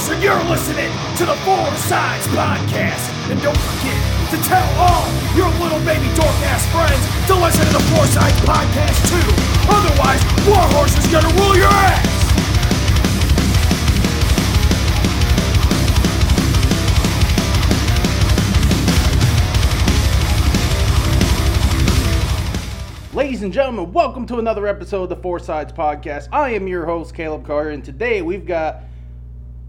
horse, 0.00 0.14
and 0.14 0.22
you're 0.22 0.42
listening 0.44 0.90
to 1.16 1.26
the 1.26 1.34
Four 1.44 1.66
Sides 1.76 2.26
Podcast. 2.28 3.10
And 3.30 3.40
don't 3.42 3.56
forget 3.56 4.00
to 4.30 4.36
tell 4.48 4.66
all 4.78 5.06
your 5.36 5.48
little 5.60 5.78
baby 5.80 6.06
dork 6.14 6.36
ass 6.48 6.64
friends 6.72 7.04
to 7.26 7.34
listen 7.34 7.66
to 7.66 7.72
the 7.72 7.84
Four 7.94 8.06
Sides 8.06 8.40
Podcast 8.40 9.08
too. 9.08 9.30
Otherwise, 9.68 10.22
Warhorse 10.48 10.96
is 10.96 11.06
gonna 11.08 11.28
rule 11.40 11.56
your 11.56 11.68
ass. 11.68 12.16
Ladies 23.12 23.42
and 23.42 23.52
gentlemen, 23.52 23.92
welcome 23.92 24.24
to 24.26 24.38
another 24.38 24.66
episode 24.66 25.02
of 25.02 25.08
the 25.10 25.16
Four 25.16 25.40
Sides 25.40 25.72
Podcast. 25.72 26.28
I 26.32 26.50
am 26.50 26.66
your 26.66 26.86
host, 26.86 27.14
Caleb 27.14 27.44
Carter, 27.44 27.70
and 27.70 27.84
today 27.84 28.22
we've 28.22 28.46
got 28.46 28.84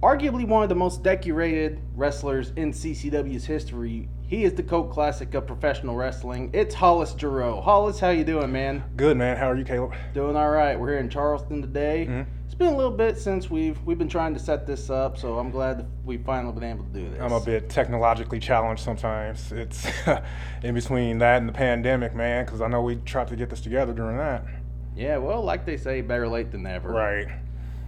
arguably 0.02 0.48
one 0.48 0.64
of 0.64 0.70
the 0.70 0.76
most 0.76 1.04
decorated 1.04 1.80
wrestlers 1.96 2.52
in 2.56 2.72
CCW's 2.72 3.46
history. 3.46 4.10
He 4.26 4.44
is 4.46 4.54
the 4.54 4.64
Cult 4.64 4.92
Classic 4.92 5.32
of 5.36 5.46
professional 5.46 5.96
wrestling. 5.96 6.50
It's 6.54 6.74
Hollis 6.74 7.14
Giroux. 7.18 7.60
Hollis, 7.62 8.00
how 8.00 8.10
you 8.10 8.24
doing, 8.24 8.52
man? 8.52 8.84
Good 8.96 9.18
man. 9.18 9.38
How 9.38 9.52
are 9.52 9.58
you, 9.58 9.66
Caleb? 9.66 9.94
Doing 10.14 10.36
all 10.36 10.50
right. 10.50 10.80
We're 10.80 10.90
here 10.92 11.00
in 11.00 11.10
Charleston 11.10 11.62
today. 11.62 12.08
Mm-hmm. 12.10 12.32
It's 12.46 12.56
been 12.56 12.74
a 12.74 12.76
little 12.76 12.92
bit 12.92 13.18
since 13.18 13.50
we've 13.50 13.82
we've 13.84 13.98
been 13.98 14.10
trying 14.10 14.34
to 14.34 14.40
set 14.40 14.66
this 14.66 14.90
up, 14.90 15.18
so 15.18 15.38
I'm 15.38 15.52
glad 15.52 15.86
we've 16.04 16.24
finally 16.26 16.54
been 16.54 16.64
able 16.64 16.84
to 16.84 16.90
do 16.90 17.10
this. 17.10 17.22
I'm 17.22 17.32
a 17.32 17.40
bit 17.40 17.70
technologically 17.70 18.40
challenged 18.40 18.84
sometimes. 18.84 19.52
It's 19.52 19.86
in 20.64 20.74
between 20.74 21.20
that 21.20 21.38
and 21.38 21.48
the 21.48 21.54
pandemic, 21.54 22.16
man, 22.16 22.46
because 22.46 22.62
I 22.62 22.68
know 22.68 22.82
we 22.82 22.98
tried 22.98 23.28
to 23.28 23.36
get 23.36 23.50
this 23.50 23.62
together 23.62 23.94
during 23.94 24.18
that. 24.18 24.44
Yeah, 24.96 25.18
well, 25.18 25.42
like 25.44 25.66
they 25.66 25.78
say, 25.78 26.02
better 26.02 26.28
late 26.28 26.52
than 26.52 26.64
never. 26.64 26.90
Right. 26.90 27.28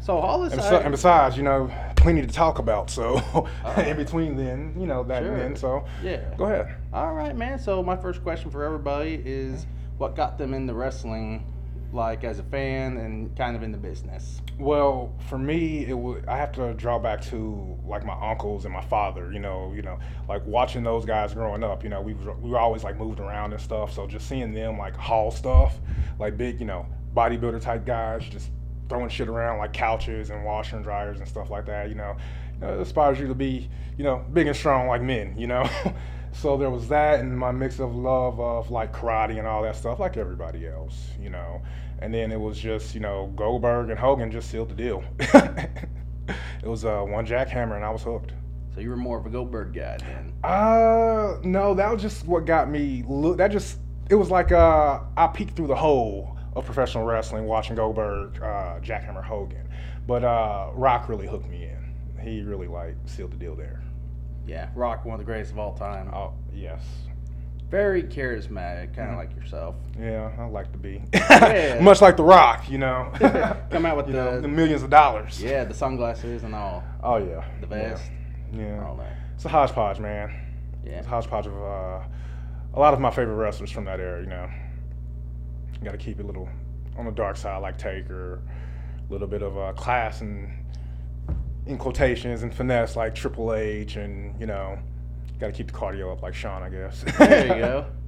So 0.03 0.20
Hollis, 0.20 0.52
And, 0.52 0.62
I- 0.62 0.63
besi- 0.71 0.81
and 0.84 0.91
besides, 0.91 1.38
you 1.38 1.43
know, 1.43 1.71
plenty 1.95 2.21
to 2.21 2.27
talk 2.27 2.59
about. 2.59 2.89
So 2.89 3.16
uh-huh. 3.34 3.81
in 3.84 3.95
between 3.95 4.35
then, 4.35 4.76
you 4.77 4.85
know, 4.85 5.04
that 5.05 5.23
Sure. 5.23 5.32
and 5.34 5.41
then. 5.41 5.55
So 5.55 5.85
yeah. 6.04 6.18
go 6.37 6.43
ahead. 6.43 6.76
All 6.91 7.13
right, 7.13 7.34
man. 7.35 7.57
So 7.57 7.82
my 7.82 7.96
first 7.96 8.21
question 8.21 8.51
for 8.51 8.65
everybody 8.65 9.21
is, 9.24 9.65
what 9.98 10.15
got 10.18 10.37
them 10.37 10.54
into 10.54 10.74
wrestling, 10.74 11.46
like 11.93 12.26
as 12.26 12.40
a 12.40 12.43
fan 12.43 12.98
and 12.98 13.34
kind 13.37 13.55
of 13.55 13.63
in 13.63 13.71
the 13.71 13.77
business? 13.77 14.41
Well, 14.59 15.13
for 15.29 15.37
me, 15.37 15.85
it 15.85 15.98
would. 15.98 16.27
I 16.27 16.35
have 16.35 16.51
to 16.54 16.74
draw 16.74 16.99
back 16.99 17.21
to 17.27 17.77
like 17.87 18.04
my 18.05 18.29
uncles 18.29 18.65
and 18.65 18.74
my 18.74 18.84
father. 18.84 19.31
You 19.31 19.40
know, 19.40 19.71
you 19.74 19.84
know, 19.84 19.99
like 20.27 20.46
watching 20.46 20.84
those 20.84 21.05
guys 21.05 21.34
growing 21.34 21.63
up. 21.63 21.81
You 21.81 21.90
know, 21.90 22.01
we 22.01 22.13
were, 22.13 22.34
we 22.34 22.49
were 22.49 22.59
always 22.59 22.84
like 22.84 22.98
moved 22.98 23.21
around 23.21 23.54
and 23.54 23.62
stuff. 23.62 23.93
So 23.93 24.05
just 24.05 24.27
seeing 24.27 24.54
them 24.54 24.77
like 24.77 24.98
haul 24.98 25.31
stuff, 25.31 25.79
like 26.20 26.35
big, 26.37 26.59
you 26.59 26.65
know, 26.65 26.85
bodybuilder 27.15 27.62
type 27.62 27.85
guys, 27.85 28.26
just 28.26 28.49
throwing 28.94 29.10
shit 29.10 29.27
around 29.27 29.58
like 29.58 29.74
couches 29.74 30.30
and 30.30 30.46
washer 30.46 30.76
and 30.76 30.86
dryers 30.86 31.18
and 31.18 31.27
stuff 31.27 31.49
like 31.49 31.66
that. 31.66 31.90
You 31.90 31.96
know, 31.96 32.16
you 32.54 32.60
know, 32.62 32.76
it 32.76 32.80
inspires 32.80 33.20
you 33.20 33.27
to 33.27 33.34
be, 33.34 33.68
you 33.98 34.04
know, 34.04 34.24
big 34.32 34.46
and 34.46 34.55
strong 34.55 34.88
like 34.88 35.02
men. 35.02 35.36
You 35.38 35.48
know. 35.48 35.70
So 36.36 36.58
there 36.58 36.72
was 36.72 36.88
that, 36.88 37.20
and 37.20 37.38
my 37.38 37.52
mix 37.52 37.80
of 37.80 37.94
love 37.96 38.40
of 38.40 38.71
like 38.71 38.91
karate 38.91 39.38
and 39.38 39.48
all 39.48 39.62
that 39.62 39.76
stuff, 39.76 39.99
like 39.99 40.18
everybody 40.18 40.68
else, 40.68 41.12
you 41.21 41.30
know. 41.30 41.62
And 41.99 42.12
then 42.12 42.32
it 42.32 42.40
was 42.40 42.58
just, 42.58 42.96
you 42.96 43.02
know, 43.02 43.32
Goldberg 43.36 43.91
and 43.91 43.99
Hogan 43.99 44.32
just 44.32 44.49
sealed 44.49 44.70
the 44.70 44.74
deal. 44.74 45.04
it 45.20 46.66
was 46.66 46.86
uh, 46.86 47.02
one 47.02 47.27
jackhammer, 47.27 47.76
and 47.76 47.86
I 47.86 47.91
was 47.91 48.02
hooked. 48.02 48.34
So 48.74 48.82
you 48.82 48.90
were 48.90 48.98
more 48.98 49.20
of 49.20 49.27
a 49.27 49.30
Goldberg 49.30 49.76
guy 49.76 49.98
then. 49.98 50.34
Uh, 50.44 51.38
no, 51.44 51.76
that 51.76 51.91
was 51.91 52.02
just 52.02 52.26
what 52.26 52.46
got 52.46 52.68
me. 52.68 53.04
Look, 53.08 53.38
that 53.38 53.52
just 53.52 53.77
it 54.10 54.16
was 54.16 54.32
like 54.32 54.52
uh, 54.52 55.02
I 55.16 55.27
peeked 55.27 55.55
through 55.55 55.68
the 55.68 55.76
hole 55.76 56.34
of 56.55 56.65
professional 56.65 57.04
wrestling 57.05 57.46
watching 57.46 57.76
Goldberg, 57.76 58.37
uh, 58.41 58.79
Jackhammer 58.82 59.23
Hogan, 59.23 59.68
but 60.07 60.23
uh, 60.23 60.70
Rock 60.73 61.09
really 61.09 61.27
hooked 61.27 61.48
me 61.49 61.63
in. 61.63 61.93
He 62.21 62.41
really 62.41 62.68
like 62.68 62.96
sealed 63.05 63.32
the 63.32 63.37
deal 63.37 63.55
there. 63.55 63.82
Yeah, 64.46 64.69
Rock, 64.75 65.06
one 65.06 65.13
of 65.16 65.19
the 65.19 65.25
greatest 65.25 65.51
of 65.51 65.59
all 65.59 65.74
time. 65.74 66.09
Oh 66.13 66.34
yes, 66.53 66.81
Very 67.69 68.03
charismatic, 68.03 68.96
kind 68.96 69.09
of 69.09 69.16
Mhm. 69.16 69.18
like 69.18 69.36
yourself. 69.36 69.75
yeah, 70.00 70.30
I 70.38 70.46
like 70.46 70.72
to 70.74 70.78
be 70.78 71.02
Yeah. 71.14 71.80
much 71.81 72.02
like 72.02 72.18
The 72.18 72.24
Rock, 72.24 72.70
you 72.70 72.78
know. 72.78 73.09
Come 73.72 73.85
out 73.85 73.97
with 73.97 74.06
the- 74.08 74.12
know, 74.14 74.41
the 74.41 74.47
millions 74.47 74.84
of 74.84 74.90
dollars. 74.90 75.41
Yeah, 75.41 75.64
the 75.64 75.74
sunglasses 75.74 76.44
and 76.44 76.53
all, 76.53 76.84
Oh 77.02 77.18
yeah. 77.18 77.44
the 77.62 77.68
vest, 77.68 78.03
Yeah. 78.53 78.62
yeah. 78.78 78.85
all 78.85 78.96
that. 78.97 79.14
It's 79.35 79.46
a 79.46 79.50
hodgepodge, 79.50 80.00
man. 80.00 80.31
Yeah. 80.85 80.97
It's 81.00 81.08
a 81.08 81.09
hodgepodge 81.09 81.47
of 81.47 81.53
uh, 81.56 82.00
a 82.75 82.80
lot 82.80 82.94
of 82.94 83.00
my 83.00 83.09
favorite 83.09 83.35
wrestlers 83.35 83.72
from 83.72 83.85
that 83.85 84.00
era. 84.00 84.22
You 84.22 84.28
know, 84.28 84.50
you 85.79 85.85
got 85.85 85.91
to 85.91 85.97
keep 85.97 86.19
it 86.19 86.23
a 86.23 86.28
little 86.28 86.50
on 86.97 87.06
the 87.06 87.11
dark 87.11 87.38
side, 87.38 87.57
like 87.61 87.78
Taker. 87.78 88.41
A 89.09 89.11
little 89.11 89.28
bit 89.28 89.41
of 89.41 89.57
uh, 89.57 89.73
class 89.73 90.22
and 90.22 90.51
in 91.66 91.78
quotations 91.78 92.44
and 92.44 92.53
finesse, 92.53 92.95
like 92.95 93.13
Triple 93.16 93.53
H, 93.53 93.95
and 93.95 94.39
you 94.39 94.45
know, 94.45 94.78
got 95.39 95.47
to 95.47 95.53
keep 95.53 95.67
the 95.67 95.73
cardio 95.73 96.11
up, 96.11 96.22
like 96.22 96.34
Shawn, 96.34 96.63
I 96.63 96.69
guess. 96.69 97.03
There 97.17 97.47
you 97.47 97.61
go. 97.61 97.85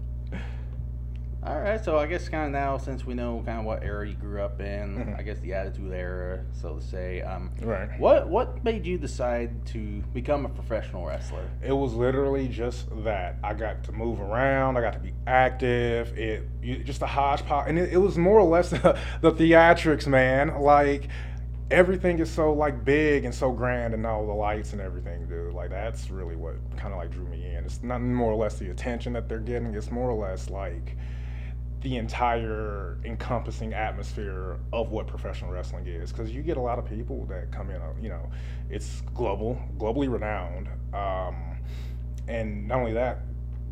All 1.45 1.59
right, 1.59 1.83
so 1.83 1.99
I 1.99 2.07
guess 2.07 2.27
kind 2.27 2.47
of 2.47 2.51
now, 2.51 2.79
since 2.79 3.05
we 3.05 3.13
know 3.13 3.43
kind 3.45 3.59
of 3.59 3.65
what 3.65 3.83
era 3.83 4.07
you 4.07 4.15
grew 4.15 4.41
up 4.41 4.59
in, 4.59 4.95
Mhm. 4.97 5.19
I 5.19 5.21
guess 5.21 5.37
the 5.41 5.53
Attitude 5.53 5.91
Era, 5.93 6.39
so 6.53 6.77
to 6.77 6.81
say. 6.81 7.21
Um, 7.21 7.51
right. 7.61 7.87
what 7.99 8.27
what 8.27 8.63
made 8.63 8.83
you 8.87 8.97
decide 8.97 9.63
to 9.67 10.01
become 10.11 10.45
a 10.47 10.49
professional 10.49 11.05
wrestler? 11.05 11.47
It 11.63 11.73
was 11.73 11.93
literally 11.93 12.47
just 12.47 12.87
that. 13.03 13.35
I 13.43 13.53
got 13.53 13.83
to 13.83 13.91
move 13.91 14.21
around. 14.21 14.75
I 14.77 14.81
got 14.81 14.93
to 14.93 14.99
be 14.99 15.13
active. 15.27 16.17
It 16.17 16.47
you, 16.63 16.77
just 16.83 17.03
a 17.03 17.05
hodgepodge, 17.05 17.69
and 17.69 17.77
it, 17.77 17.93
it 17.93 17.97
was 17.97 18.17
more 18.17 18.39
or 18.39 18.49
less 18.49 18.69
the, 18.71 18.97
the 19.21 19.31
theatrics, 19.31 20.07
man. 20.07 20.59
Like 20.59 21.09
everything 21.69 22.17
is 22.17 22.31
so 22.31 22.53
like 22.53 22.83
big 22.83 23.23
and 23.23 23.33
so 23.35 23.51
grand, 23.51 23.93
and 23.93 24.03
all 24.03 24.25
the 24.25 24.33
lights 24.33 24.73
and 24.73 24.81
everything, 24.81 25.27
dude. 25.27 25.53
Like 25.53 25.69
that's 25.69 26.09
really 26.09 26.35
what 26.35 26.55
kind 26.75 26.91
of 26.91 26.97
like 26.97 27.11
drew 27.11 27.27
me 27.27 27.53
in. 27.55 27.65
It's 27.65 27.83
not 27.83 28.01
more 28.01 28.31
or 28.31 28.35
less 28.35 28.57
the 28.57 28.71
attention 28.71 29.13
that 29.13 29.29
they're 29.29 29.37
getting. 29.37 29.75
It's 29.75 29.91
more 29.91 30.09
or 30.09 30.27
less 30.27 30.49
like 30.49 30.97
the 31.85 31.97
entire 31.97 32.97
encompassing 33.05 33.71
atmosphere 33.71 34.57
of 34.73 34.89
what 34.89 35.05
professional 35.05 35.51
wrestling 35.51 35.85
is 35.85 36.11
because 36.11 36.31
you 36.31 36.41
get 36.41 36.57
a 36.57 36.59
lot 36.59 36.79
of 36.79 36.85
people 36.89 37.27
that 37.27 37.51
come 37.51 37.69
in 37.69 37.79
you 38.01 38.09
know 38.09 38.27
it's 38.71 39.01
global 39.13 39.55
globally 39.77 40.11
renowned 40.11 40.67
um, 40.95 41.35
and 42.27 42.67
not 42.67 42.79
only 42.79 42.91
that 42.93 43.19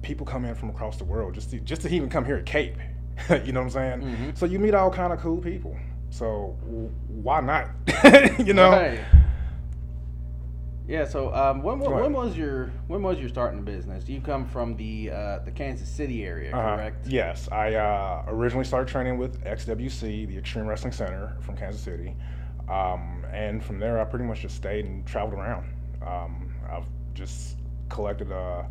people 0.04 0.28
come 0.28 0.46
in 0.46 0.54
from 0.54 0.70
across 0.70 0.98
the 0.98 1.04
world 1.04 1.34
just 1.34 1.50
to, 1.50 1.60
just 1.62 1.82
to 1.82 1.90
even 1.90 2.08
come 2.08 2.24
here 2.24 2.36
at 2.36 2.46
cape 2.46 2.76
you 3.44 3.52
know 3.52 3.62
what 3.62 3.66
i'm 3.66 3.70
saying 3.72 4.02
Mhm. 4.04 4.38
so 4.38 4.46
you 4.46 4.60
meet 4.60 4.76
all 4.76 4.92
kind 4.92 5.12
of 5.12 5.18
cool 5.20 5.38
people 5.40 5.76
so 6.12 6.56
why 7.08 7.42
not 7.42 7.70
you 8.46 8.54
know 8.54 8.70
Right. 8.74 9.00
Yeah. 10.88 11.06
So 11.06 11.34
um, 11.34 11.62
when 11.64 11.82
ahead. 11.82 12.02
when 12.02 12.14
was 12.14 12.36
your 12.38 12.72
when 12.88 13.02
was 13.04 13.20
your 13.20 13.30
starting 13.30 13.64
the 13.64 13.72
business? 13.72 14.08
You 14.10 14.22
come 14.22 14.46
from 14.46 14.76
the 14.76 15.12
uh, 15.12 15.40
the 15.40 15.52
Kansas 15.52 15.88
City 15.90 16.26
area, 16.26 16.52
Uh-huh. 16.56 16.76
correct? 16.76 17.08
Yes, 17.08 17.48
I 17.52 17.76
uh, 17.76 18.26
originally 18.28 18.66
started 18.66 18.92
training 18.92 19.18
with 19.18 19.44
XWC, 19.44 20.28
the 20.28 20.38
Extreme 20.38 20.68
Wrestling 20.68 20.94
Center 20.94 21.36
from 21.42 21.56
Kansas 21.56 21.82
City, 21.82 22.16
um, 22.70 23.26
and 23.32 23.64
from 23.64 23.80
there 23.80 24.00
I 24.00 24.04
pretty 24.04 24.26
much 24.26 24.42
just 24.42 24.56
stayed 24.56 24.86
and 24.86 25.06
traveled 25.06 25.34
around. 25.36 25.66
Um, 26.06 26.54
I've 26.70 26.86
just 27.14 27.58
collected 27.90 28.32
a 28.32 28.68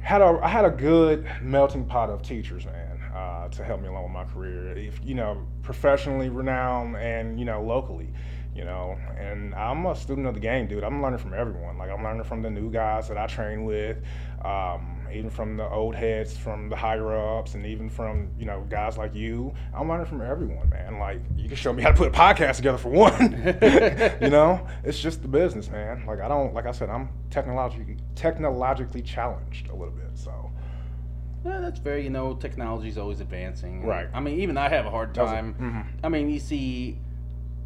had 0.00 0.20
a 0.20 0.38
I 0.42 0.48
had 0.48 0.64
a 0.66 0.70
good 0.70 1.26
melting 1.40 1.86
pot 1.86 2.10
of 2.10 2.22
teachers, 2.22 2.66
man, 2.66 3.00
uh, 3.14 3.48
to 3.48 3.64
help 3.64 3.80
me 3.80 3.88
along 3.88 4.02
with 4.02 4.12
my 4.12 4.24
career. 4.24 4.76
If 4.76 5.00
you 5.02 5.14
know, 5.14 5.46
professionally 5.62 6.28
renowned 6.28 6.96
and 6.96 7.38
you 7.38 7.46
know 7.46 7.62
locally. 7.62 8.12
You 8.54 8.64
know, 8.64 8.98
and 9.18 9.54
I'm 9.54 9.86
a 9.86 9.94
student 9.96 10.26
of 10.26 10.34
the 10.34 10.40
game, 10.40 10.66
dude. 10.66 10.84
I'm 10.84 11.00
learning 11.00 11.20
from 11.20 11.32
everyone. 11.32 11.78
Like 11.78 11.90
I'm 11.90 12.04
learning 12.04 12.24
from 12.24 12.42
the 12.42 12.50
new 12.50 12.70
guys 12.70 13.08
that 13.08 13.16
I 13.16 13.26
train 13.26 13.64
with, 13.64 13.96
um, 14.44 14.98
even 15.10 15.30
from 15.30 15.56
the 15.56 15.66
old 15.66 15.94
heads, 15.94 16.36
from 16.36 16.68
the 16.68 16.76
higher 16.76 17.16
ups, 17.38 17.54
and 17.54 17.64
even 17.64 17.88
from 17.88 18.28
you 18.38 18.44
know 18.44 18.66
guys 18.68 18.98
like 18.98 19.14
you. 19.14 19.54
I'm 19.74 19.88
learning 19.88 20.04
from 20.04 20.20
everyone, 20.20 20.68
man. 20.68 20.98
Like 20.98 21.20
you 21.34 21.48
can 21.48 21.56
show 21.56 21.72
me 21.72 21.82
how 21.82 21.92
to 21.92 21.96
put 21.96 22.08
a 22.08 22.10
podcast 22.10 22.56
together 22.56 22.76
for 22.76 22.90
one. 22.90 23.32
you 24.20 24.28
know, 24.28 24.66
it's 24.84 25.00
just 25.00 25.22
the 25.22 25.28
business, 25.28 25.70
man. 25.70 26.04
Like 26.06 26.20
I 26.20 26.28
don't, 26.28 26.52
like 26.52 26.66
I 26.66 26.72
said, 26.72 26.90
I'm 26.90 27.08
technologically 27.30 27.96
technologically 28.16 29.00
challenged 29.00 29.70
a 29.70 29.74
little 29.74 29.94
bit. 29.94 30.10
So 30.12 30.50
Yeah, 31.42 31.60
that's 31.60 31.80
fair. 31.80 31.98
You 31.98 32.10
know, 32.10 32.34
technology's 32.34 32.98
always 32.98 33.20
advancing. 33.20 33.86
Right. 33.86 34.08
I 34.12 34.20
mean, 34.20 34.40
even 34.40 34.58
I 34.58 34.68
have 34.68 34.84
a 34.84 34.90
hard 34.90 35.14
time. 35.14 35.54
Mhm. 35.54 36.04
I 36.04 36.10
mean, 36.10 36.28
you 36.28 36.38
see 36.38 36.98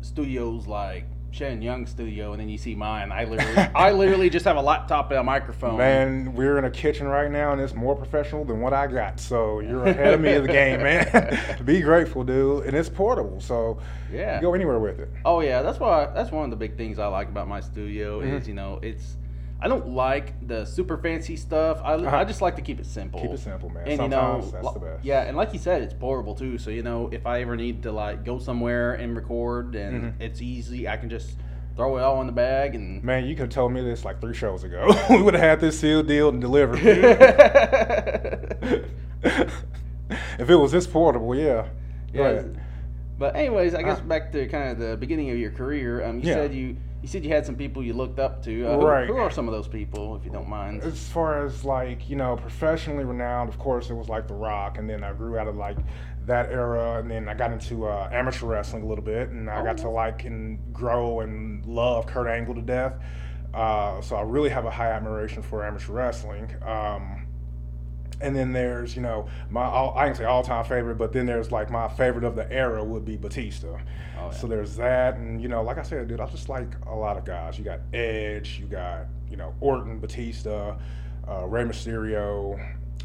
studios 0.00 0.66
like 0.66 1.04
Shannon 1.30 1.60
Young's 1.60 1.90
studio, 1.90 2.32
and 2.32 2.40
then 2.40 2.48
you 2.48 2.56
see 2.56 2.74
mine. 2.74 3.12
I 3.12 3.24
literally, 3.24 3.56
I 3.74 3.90
literally 3.92 4.30
just 4.30 4.44
have 4.46 4.56
a 4.56 4.62
laptop 4.62 5.10
and 5.10 5.20
a 5.20 5.22
microphone. 5.22 5.76
Man, 5.76 6.32
we're 6.34 6.56
in 6.58 6.64
a 6.64 6.70
kitchen 6.70 7.06
right 7.06 7.30
now, 7.30 7.52
and 7.52 7.60
it's 7.60 7.74
more 7.74 7.94
professional 7.94 8.44
than 8.44 8.60
what 8.60 8.72
I 8.72 8.86
got. 8.86 9.20
So 9.20 9.60
you're 9.60 9.84
ahead 9.84 10.14
of 10.14 10.20
me 10.20 10.32
in 10.34 10.42
the 10.46 10.48
game, 10.52 10.82
man. 10.82 11.38
Be 11.66 11.80
grateful, 11.82 12.24
dude. 12.24 12.64
And 12.64 12.74
it's 12.74 12.88
portable, 12.88 13.40
so 13.40 13.78
Yeah. 14.10 14.36
you 14.36 14.40
go 14.42 14.54
anywhere 14.54 14.78
with 14.78 14.98
it. 14.98 15.10
Oh 15.26 15.40
yeah, 15.40 15.60
that's 15.60 15.78
why. 15.78 16.06
That's 16.14 16.30
one 16.30 16.44
of 16.44 16.50
the 16.50 16.56
big 16.56 16.76
things 16.78 16.98
I 16.98 17.06
like 17.08 17.28
about 17.28 17.48
my 17.48 17.60
studio 17.60 18.20
Mhm. 18.22 18.40
is 18.40 18.48
you 18.48 18.54
know 18.54 18.78
it's. 18.82 19.16
I 19.60 19.68
don't 19.68 19.88
like 19.88 20.46
the 20.46 20.64
super 20.66 20.98
fancy 20.98 21.34
stuff. 21.36 21.80
I, 21.82 21.94
Uh-huh. 21.94 22.16
I 22.16 22.24
just 22.24 22.42
like 22.42 22.56
to 22.56 22.62
keep 22.62 22.78
it 22.78 22.84
simple. 22.86 23.20
Keep 23.22 23.30
it 23.32 23.38
simple, 23.40 23.70
man. 23.70 23.88
And 23.88 24.02
you 24.02 24.08
know, 24.08 24.40
that's 24.52 24.72
the 24.74 24.80
best. 24.80 25.04
yeah, 25.04 25.22
and 25.22 25.36
like 25.36 25.52
you 25.54 25.58
said, 25.58 25.82
it's 25.82 25.94
portable 25.94 26.34
too. 26.34 26.58
So 26.58 26.70
you 26.70 26.82
know, 26.82 27.08
if 27.10 27.26
I 27.26 27.40
ever 27.40 27.56
need 27.56 27.82
to 27.84 27.92
like 27.92 28.24
go 28.24 28.38
somewhere 28.38 28.92
and 28.94 29.16
record, 29.16 29.74
and 29.74 30.02
Mhm. 30.02 30.12
it's 30.20 30.42
easy, 30.42 30.86
I 30.86 30.96
can 30.98 31.08
just 31.08 31.38
throw 31.74 31.96
it 31.98 32.02
all 32.02 32.20
in 32.20 32.26
the 32.26 32.32
bag 32.32 32.74
and. 32.74 33.02
Man, 33.02 33.24
you 33.26 33.34
could 33.34 33.42
have 33.44 33.50
told 33.50 33.72
me 33.72 33.80
this 33.82 34.04
like 34.04 34.20
three 34.20 34.34
shows 34.34 34.62
ago. 34.64 34.88
we 35.10 35.22
would 35.22 35.34
have 35.34 35.42
had 35.42 35.60
this 35.60 35.78
sealed 35.80 36.06
deal 36.06 36.28
and 36.28 36.40
delivered. 36.40 36.78
if 40.38 40.50
it 40.50 40.56
was 40.56 40.72
this 40.72 40.86
portable, 40.86 41.34
yeah. 41.34 41.66
Yeah. 42.12 42.42
But 43.18 43.34
anyways, 43.36 43.74
I 43.74 43.82
guess 43.82 43.98
Uh. 43.98 44.02
back 44.02 44.32
to 44.32 44.46
kind 44.48 44.70
of 44.70 44.78
the 44.78 44.96
beginning 44.96 45.30
of 45.30 45.38
your 45.38 45.50
career. 45.50 46.04
Um, 46.04 46.20
you 46.20 46.28
Yeah. 46.28 46.34
said 46.34 46.54
you 46.54 46.76
you 47.06 47.10
said 47.12 47.24
you 47.24 47.30
had 47.30 47.46
some 47.46 47.54
people 47.54 47.84
you 47.84 47.92
looked 47.92 48.18
up 48.18 48.42
to. 48.42 48.66
Uh, 48.66 48.80
who- 48.80 48.84
Right. 48.86 49.06
Who, 49.06 49.16
are 49.16 49.30
some 49.30 49.46
of 49.46 49.54
those 49.54 49.68
people, 49.68 50.16
if 50.16 50.24
you 50.24 50.32
don't 50.32 50.48
mind? 50.48 50.82
As 50.82 51.08
far 51.08 51.44
as 51.46 51.64
like 51.64 52.10
you 52.10 52.16
know, 52.16 52.34
professionally 52.36 53.04
renowned, 53.04 53.48
of 53.48 53.60
course, 53.60 53.90
it 53.90 53.94
was 53.94 54.08
like 54.08 54.26
The 54.26 54.34
Rock, 54.34 54.78
and 54.78 54.90
then 54.90 55.04
I 55.04 55.12
grew 55.12 55.38
out 55.38 55.46
of 55.46 55.54
like 55.54 55.76
that 56.26 56.50
era, 56.50 56.98
and 56.98 57.08
then 57.08 57.28
I 57.28 57.34
got 57.34 57.52
into 57.52 57.86
uh, 57.86 58.08
amateur 58.12 58.46
wrestling 58.46 58.82
a 58.82 58.86
little 58.86 59.04
bit, 59.04 59.28
and 59.28 59.48
I 59.48 59.60
Oh, 59.60 59.64
got 59.64 59.76
to 59.78 59.88
like 59.88 60.24
and 60.24 60.58
grow 60.72 61.20
and 61.20 61.64
love 61.64 62.06
Kurt 62.08 62.26
Angle 62.26 62.56
to 62.56 62.60
death. 62.62 62.94
Uh, 63.54 64.00
so 64.00 64.16
I 64.16 64.22
really 64.22 64.50
have 64.50 64.64
a 64.64 64.70
high 64.72 64.90
admiration 64.90 65.42
for 65.42 65.64
amateur 65.64 65.92
wrestling. 65.92 66.50
Um, 66.66 67.25
and 68.20 68.34
then 68.34 68.52
there's 68.52 68.96
you 68.96 69.02
know 69.02 69.28
my 69.50 69.64
all, 69.64 69.96
I 69.96 70.06
can 70.06 70.14
say 70.14 70.24
all 70.24 70.42
time 70.42 70.64
favorite, 70.64 70.96
but 70.96 71.12
then 71.12 71.26
there's 71.26 71.52
like 71.52 71.70
my 71.70 71.88
favorite 71.88 72.24
of 72.24 72.36
the 72.36 72.50
era 72.52 72.82
would 72.82 73.04
be 73.04 73.16
Batista. 73.16 73.68
Oh, 74.18 74.26
yeah. 74.26 74.30
So 74.30 74.46
there's 74.46 74.76
that, 74.76 75.16
and 75.16 75.40
you 75.40 75.48
know, 75.48 75.62
like 75.62 75.78
I 75.78 75.82
said, 75.82 76.08
dude, 76.08 76.20
I 76.20 76.26
just 76.26 76.48
like 76.48 76.68
a 76.86 76.94
lot 76.94 77.16
of 77.16 77.24
guys. 77.24 77.58
You 77.58 77.64
got 77.64 77.80
Edge, 77.92 78.58
you 78.60 78.66
got 78.66 79.06
you 79.30 79.36
know 79.36 79.54
Orton, 79.60 79.98
Batista, 80.00 80.76
uh, 81.28 81.46
Rey 81.46 81.64
Mysterio. 81.64 82.58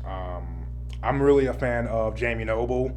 Um, 0.06 0.66
I'm 1.04 1.22
really 1.22 1.48
a 1.48 1.54
fan 1.54 1.88
of 1.88 2.16
Jamie 2.16 2.44
Noble. 2.46 2.88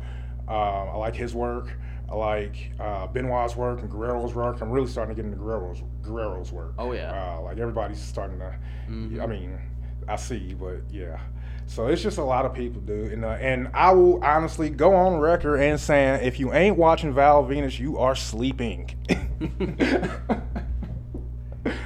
Um, 0.46 0.56
I 0.92 0.96
like 0.96 1.16
his 1.16 1.34
work. 1.34 1.72
I 2.10 2.14
like 2.16 2.70
uh, 2.78 3.06
Benoit's 3.06 3.56
work 3.56 3.80
and 3.80 3.90
Guerrero's 3.90 4.34
work. 4.34 4.60
I'm 4.60 4.70
really 4.70 4.86
starting 4.88 5.14
to 5.16 5.22
get 5.22 5.26
into 5.26 5.42
Guerrero's 5.42 5.82
Guerrero's 6.02 6.52
work. 6.52 6.74
Oh, 6.78 6.92
yeah. 6.92 7.36
Uh, 7.38 7.40
like 7.42 7.58
everybody's 7.58 7.98
starting 8.00 8.38
to. 8.40 8.54
Mhm. 8.90 9.22
I 9.22 9.26
mean, 9.26 9.58
I 10.06 10.16
see, 10.16 10.52
but 10.54 10.82
yeah. 10.90 11.18
So 11.66 11.86
it's 11.88 12.02
just 12.02 12.18
a 12.18 12.22
lot 12.24 12.44
of 12.46 12.54
people, 12.54 12.80
dude. 12.82 13.12
And, 13.12 13.24
uh, 13.24 13.30
and 13.40 13.68
I 13.74 13.92
will 13.92 14.22
honestly 14.22 14.70
go 14.70 14.94
on 14.94 15.18
record 15.18 15.56
and 15.60 15.80
saying, 15.80 16.24
if 16.24 16.38
you 16.38 16.52
ain't 16.52 16.76
watching 16.76 17.12
Val 17.12 17.42
Venis, 17.44 17.78
you 17.78 17.98
are 17.98 18.14
sleeping. 18.14 18.90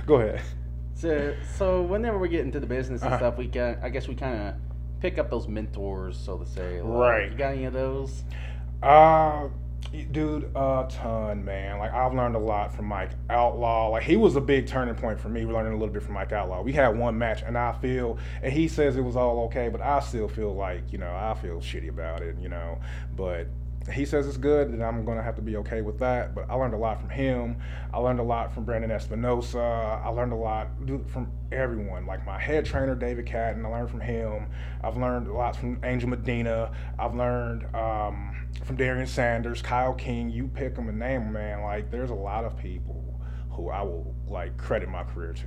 go 0.07 0.17
ahead. 0.17 0.43
So, 0.95 1.35
so 1.57 1.83
whenever 1.83 2.19
we 2.19 2.29
get 2.29 2.41
into 2.41 2.59
the 2.61 2.67
business 2.67 3.03
and 3.03 3.09
Uh-huh. 3.15 3.19
stuff, 3.31 3.39
we 3.39 3.47
got 3.47 3.79
I 3.83 3.89
guess 3.89 4.09
we 4.09 4.15
kind 4.15 4.49
of 4.49 4.55
pick 5.01 5.17
up 5.19 5.31
those 5.31 5.47
mentors, 5.47 6.19
so 6.19 6.39
to 6.39 6.45
say. 6.47 6.83
Like, 6.83 6.99
Right. 6.99 7.31
You 7.33 7.39
got 7.39 7.53
any 7.55 7.65
of 7.65 7.73
those? 7.73 8.25
Uh, 8.83 9.49
dude, 10.13 10.51
a 10.55 10.87
ton, 10.91 11.45
man. 11.45 11.79
Like 11.79 11.93
I've 11.93 12.15
learned 12.15 12.37
a 12.37 12.41
lot 12.41 12.75
from 12.75 12.87
Mike 12.87 13.11
Outlaw. 13.31 13.89
Like 13.89 14.03
he 14.03 14.17
was 14.17 14.37
a 14.37 14.41
big 14.41 14.67
turning 14.67 14.95
point 14.95 15.19
for 15.21 15.29
me. 15.29 15.45
Learning 15.45 15.73
a 15.73 15.77
little 15.77 15.93
bit 15.93 16.03
from 16.03 16.15
Mike 16.15 16.33
Outlaw. 16.33 16.63
We 16.63 16.73
had 16.73 16.97
one 16.97 17.17
match, 17.19 17.43
and 17.43 17.57
I 17.57 17.73
feel, 17.73 18.19
and 18.43 18.53
he 18.53 18.69
says 18.69 18.97
it 18.97 19.03
was 19.03 19.17
all 19.17 19.45
okay, 19.47 19.69
but 19.69 19.81
I 19.81 20.01
still 20.01 20.29
feel 20.29 20.55
like 20.55 20.93
you 20.93 20.99
know 20.99 21.11
I 21.11 21.35
feel 21.41 21.61
shitty 21.61 21.89
about 21.89 22.23
it, 22.23 22.37
you 22.39 22.49
know. 22.49 22.79
But 23.17 23.49
he 23.93 24.05
says 24.05 24.27
it's 24.27 24.37
good, 24.37 24.69
and 24.69 24.83
I'm 24.83 25.05
gonna 25.05 25.23
have 25.23 25.37
to 25.37 25.43
be 25.43 25.57
okay 25.59 25.81
with 25.81 25.99
that. 26.01 26.35
But 26.35 26.47
I 26.51 26.55
learned 26.55 26.75
a 26.75 26.79
lot 26.79 27.01
from 27.01 27.11
him. 27.11 27.57
I 27.93 27.99
learned 27.99 28.21
a 28.21 28.23
lot 28.23 28.53
from 28.53 28.65
Brandon 28.65 28.91
Espinosa. 28.91 29.59
I 29.61 30.09
learned 30.09 30.33
a 30.33 30.37
lot 30.37 30.69
from 31.07 31.31
everyone. 31.53 32.07
Like 32.07 32.25
my 32.27 32.39
head 32.39 32.65
trainer 32.65 32.95
David 32.95 33.27
Catton. 33.27 33.65
I 33.65 33.69
learned 33.69 33.91
from 33.91 34.01
him. 34.01 34.47
I've 34.83 34.97
learned 34.97 35.27
a 35.29 35.33
lot 35.33 35.57
from 35.57 35.81
Angel 35.85 36.09
Medina. 36.09 36.73
I've 36.99 37.15
learned 37.15 37.65
um, 37.75 38.47
from 38.65 38.77
Darian 38.77 39.07
Sanders, 39.07 39.63
Kyle 39.63 39.95
King. 39.95 40.31
You 40.31 40.49
pick 40.49 40.75
them 40.75 40.89
and 40.89 40.99
name 40.99 41.23
them, 41.25 41.33
man. 41.33 41.63
Like 41.63 41.91
there's 41.91 42.11
a 42.11 42.15
lot 42.15 42.45
of 42.45 42.57
people 42.57 43.03
who 43.51 43.71
I 43.71 43.83
will 43.83 44.15
like 44.27 44.57
credit 44.57 44.89
my 44.89 45.03
career 45.05 45.33
to, 45.33 45.47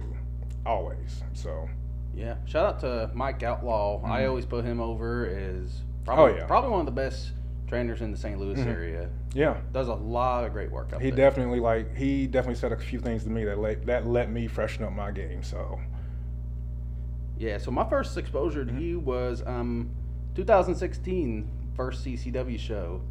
always. 0.66 1.24
So 1.34 1.70
Yeah. 2.14 2.36
Shout 2.46 2.66
out 2.66 2.80
to 2.82 3.10
Mike 3.14 3.42
Outlaw. 3.44 4.02
I 4.04 4.22
Mhm. 4.24 4.30
always 4.30 4.46
put 4.46 4.66
him 4.66 4.82
over 4.82 5.28
as 5.28 5.82
probably, 6.04 6.34
Oh, 6.34 6.36
yeah. 6.38 6.46
probably 6.46 6.72
one 6.72 6.82
of 6.82 6.86
the 6.86 6.92
best 6.92 7.32
trainers 7.72 8.02
in 8.02 8.12
the 8.12 8.18
St. 8.18 8.38
Louis 8.38 8.60
Mhm. 8.60 8.68
area. 8.68 9.10
yeah. 9.34 9.62
Does 9.72 9.88
a 9.88 9.94
lot 9.94 10.44
of 10.44 10.52
great 10.52 10.70
work 10.70 10.92
up 10.92 11.02
He 11.02 11.10
there. 11.10 11.16
definitely 11.30 11.62
like 11.62 11.96
he 11.96 12.28
definitely 12.28 12.56
said 12.60 12.74
a 12.74 12.76
few 12.76 13.00
things 13.00 13.24
to 13.24 13.30
me 13.30 13.46
that 13.46 13.60
let 13.60 13.86
that 13.86 14.06
let 14.06 14.30
me 14.30 14.46
freshen 14.48 14.84
up 14.84 14.92
my 14.92 15.10
game. 15.12 15.42
So 15.42 15.80
Yeah, 17.38 17.58
so 17.60 17.72
my 17.72 17.88
first 17.90 18.18
exposure 18.18 18.66
to 18.66 18.72
Mhm. 18.74 18.82
you 18.82 19.00
was 19.00 19.42
um, 19.48 19.90
2016 20.36 21.48
first 21.74 22.04
CCW 22.04 22.58
show. 22.60 23.02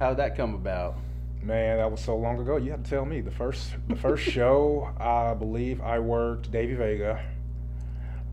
How 0.00 0.08
did 0.08 0.18
that 0.18 0.36
come 0.36 0.54
about? 0.56 0.96
man, 1.40 1.76
that 1.76 1.90
was 1.90 2.00
so 2.00 2.16
long 2.16 2.40
ago. 2.40 2.56
You 2.56 2.70
have 2.70 2.82
to 2.82 2.88
tell 2.90 3.04
me 3.04 3.20
the 3.20 3.30
first 3.30 3.76
the 3.86 3.94
first 3.94 4.24
show. 4.38 4.88
I 4.98 5.34
believe 5.34 5.80
I 5.80 5.98
worked 6.00 6.50
Davey 6.50 6.74
Vega. 6.74 7.20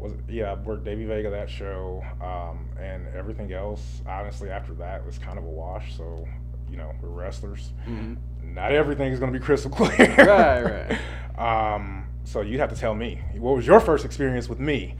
Was 0.01 0.13
yeah, 0.27 0.51
I 0.51 0.53
worked 0.55 0.83
Davey 0.83 1.05
Vega 1.05 1.29
that 1.29 1.47
show, 1.49 2.03
um, 2.23 2.67
and 2.79 3.07
everything 3.15 3.53
else. 3.53 4.01
Honestly, 4.07 4.49
after 4.49 4.73
that 4.75 5.05
was 5.05 5.19
kind 5.19 5.37
of 5.37 5.43
a 5.43 5.49
wash. 5.49 5.95
So 5.95 6.27
you 6.69 6.77
know, 6.77 6.91
we're 7.01 7.09
wrestlers. 7.09 7.71
Mhm. 7.87 8.17
Not 8.43 8.71
everything 8.71 9.11
is 9.13 9.19
going 9.19 9.31
to 9.31 9.37
be 9.39 9.43
crystal 9.45 9.69
clear. 9.77 10.15
Right, 10.17 10.97
right. 11.37 11.75
Um, 11.75 12.07
so 12.23 12.41
you'd 12.41 12.59
have 12.59 12.69
to 12.71 12.75
tell 12.75 12.95
me 12.95 13.21
what 13.37 13.55
was 13.55 13.67
your 13.67 13.79
first 13.79 14.03
experience 14.03 14.49
with 14.49 14.59
me. 14.59 14.95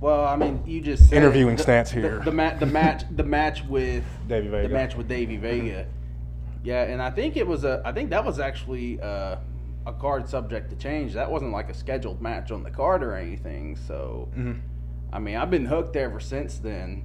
Well, 0.00 0.24
I 0.24 0.36
mean, 0.36 0.62
you 0.66 0.80
just 0.80 1.12
Interviewing 1.12 1.56
the, 1.56 1.62
stance 1.62 1.90
the- 1.90 2.00
here. 2.00 2.20
The, 2.24 2.30
ma- 2.32 2.54
the 2.54 2.66
match, 2.66 3.02
the 3.10 3.24
match 3.24 3.64
with 3.64 4.04
Davey 4.28 4.48
Vega. 4.48 4.68
the 4.68 4.74
match 4.74 4.96
with 4.96 5.08
Davey 5.08 5.36
Vega. 5.36 5.86
Yeah, 6.64 6.82
and 6.84 7.00
I 7.00 7.10
think 7.10 7.36
it 7.36 7.46
was 7.46 7.62
a. 7.64 7.82
I 7.84 7.92
think 7.92 8.10
that 8.10 8.24
was 8.24 8.40
actually 8.40 9.00
uh, 9.00 9.36
a 9.88 9.92
card 9.94 10.28
subject 10.28 10.70
to 10.70 10.76
change. 10.76 11.14
That 11.14 11.30
wasn't 11.30 11.52
like 11.52 11.70
a 11.70 11.74
scheduled 11.74 12.20
match 12.20 12.50
on 12.50 12.62
the 12.62 12.70
card 12.70 13.02
or 13.02 13.14
anything. 13.14 13.74
So, 13.76 14.28
Mhm. 14.36 14.60
I 15.12 15.18
mean, 15.18 15.36
I've 15.36 15.50
been 15.50 15.64
hooked 15.64 15.96
ever 15.96 16.20
since 16.20 16.58
then. 16.58 17.04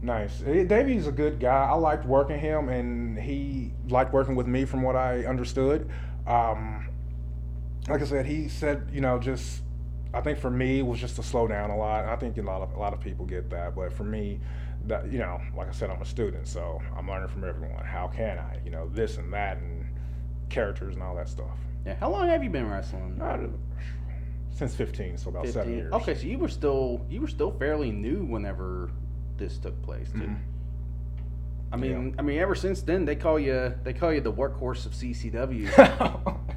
Nice. 0.00 0.38
Davey's 0.40 1.06
a 1.06 1.12
good 1.12 1.40
guy. 1.40 1.66
I 1.66 1.74
liked 1.74 2.06
working 2.06 2.38
him, 2.38 2.68
and 2.68 3.18
he 3.18 3.72
liked 3.88 4.12
working 4.12 4.36
with 4.36 4.46
me, 4.46 4.64
from 4.64 4.82
what 4.82 4.94
I 4.96 5.24
understood. 5.26 5.88
Um, 6.26 6.88
like 7.88 8.00
I 8.00 8.04
said, 8.04 8.24
he 8.26 8.48
said, 8.48 8.88
you 8.92 9.00
know, 9.00 9.18
just 9.18 9.62
I 10.14 10.22
think 10.22 10.38
for 10.38 10.50
me 10.50 10.78
it 10.78 10.86
was 10.86 11.00
just 11.00 11.16
to 11.16 11.22
slow 11.22 11.46
down 11.46 11.68
a 11.70 11.76
lot. 11.76 12.04
I 12.06 12.16
think 12.16 12.38
a 12.38 12.42
lot 12.42 12.62
of 12.62 12.72
a 12.74 12.78
lot 12.78 12.94
of 12.94 13.00
people 13.00 13.26
get 13.26 13.50
that, 13.50 13.74
but 13.74 13.92
for 13.92 14.04
me, 14.04 14.40
that 14.86 15.10
you 15.12 15.18
know, 15.18 15.40
like 15.56 15.68
I 15.68 15.72
said, 15.72 15.90
I'm 15.90 16.00
a 16.00 16.04
student, 16.06 16.46
so 16.46 16.80
I'm 16.96 17.08
learning 17.08 17.28
from 17.28 17.44
everyone. 17.44 17.84
How 17.84 18.06
can 18.08 18.38
I, 18.38 18.58
you 18.64 18.70
know, 18.70 18.88
this 18.88 19.18
and 19.18 19.32
that, 19.34 19.58
and 19.58 19.77
characters 20.48 20.94
and 20.94 21.02
all 21.02 21.14
that 21.16 21.28
stuff. 21.28 21.56
Yeah. 21.86 21.94
How 21.96 22.10
long 22.10 22.28
have 22.28 22.42
you 22.42 22.50
been 22.50 22.68
wrestling? 22.68 23.20
I 23.22 23.48
since 24.50 24.74
15, 24.74 25.18
so 25.18 25.30
about 25.30 25.46
seven 25.46 25.72
years. 25.72 25.92
Okay, 25.92 26.14
so 26.14 26.26
you 26.26 26.38
were 26.38 26.48
still 26.48 27.06
you 27.08 27.20
were 27.20 27.28
still 27.28 27.52
fairly 27.52 27.92
new 27.92 28.24
whenever 28.24 28.90
this 29.36 29.58
took 29.58 29.80
place 29.82 30.10
too. 30.10 30.18
Mhm. 30.18 30.36
I 31.70 31.76
mean, 31.76 32.14
I 32.18 32.22
mean, 32.22 32.38
ever 32.38 32.54
since 32.54 32.82
then 32.82 33.04
they 33.04 33.14
call 33.14 33.38
you 33.38 33.74
they 33.84 33.92
call 33.92 34.12
you 34.12 34.20
the 34.20 34.32
workhorse 34.32 34.84
of 34.86 34.92
CCW. 34.92 35.68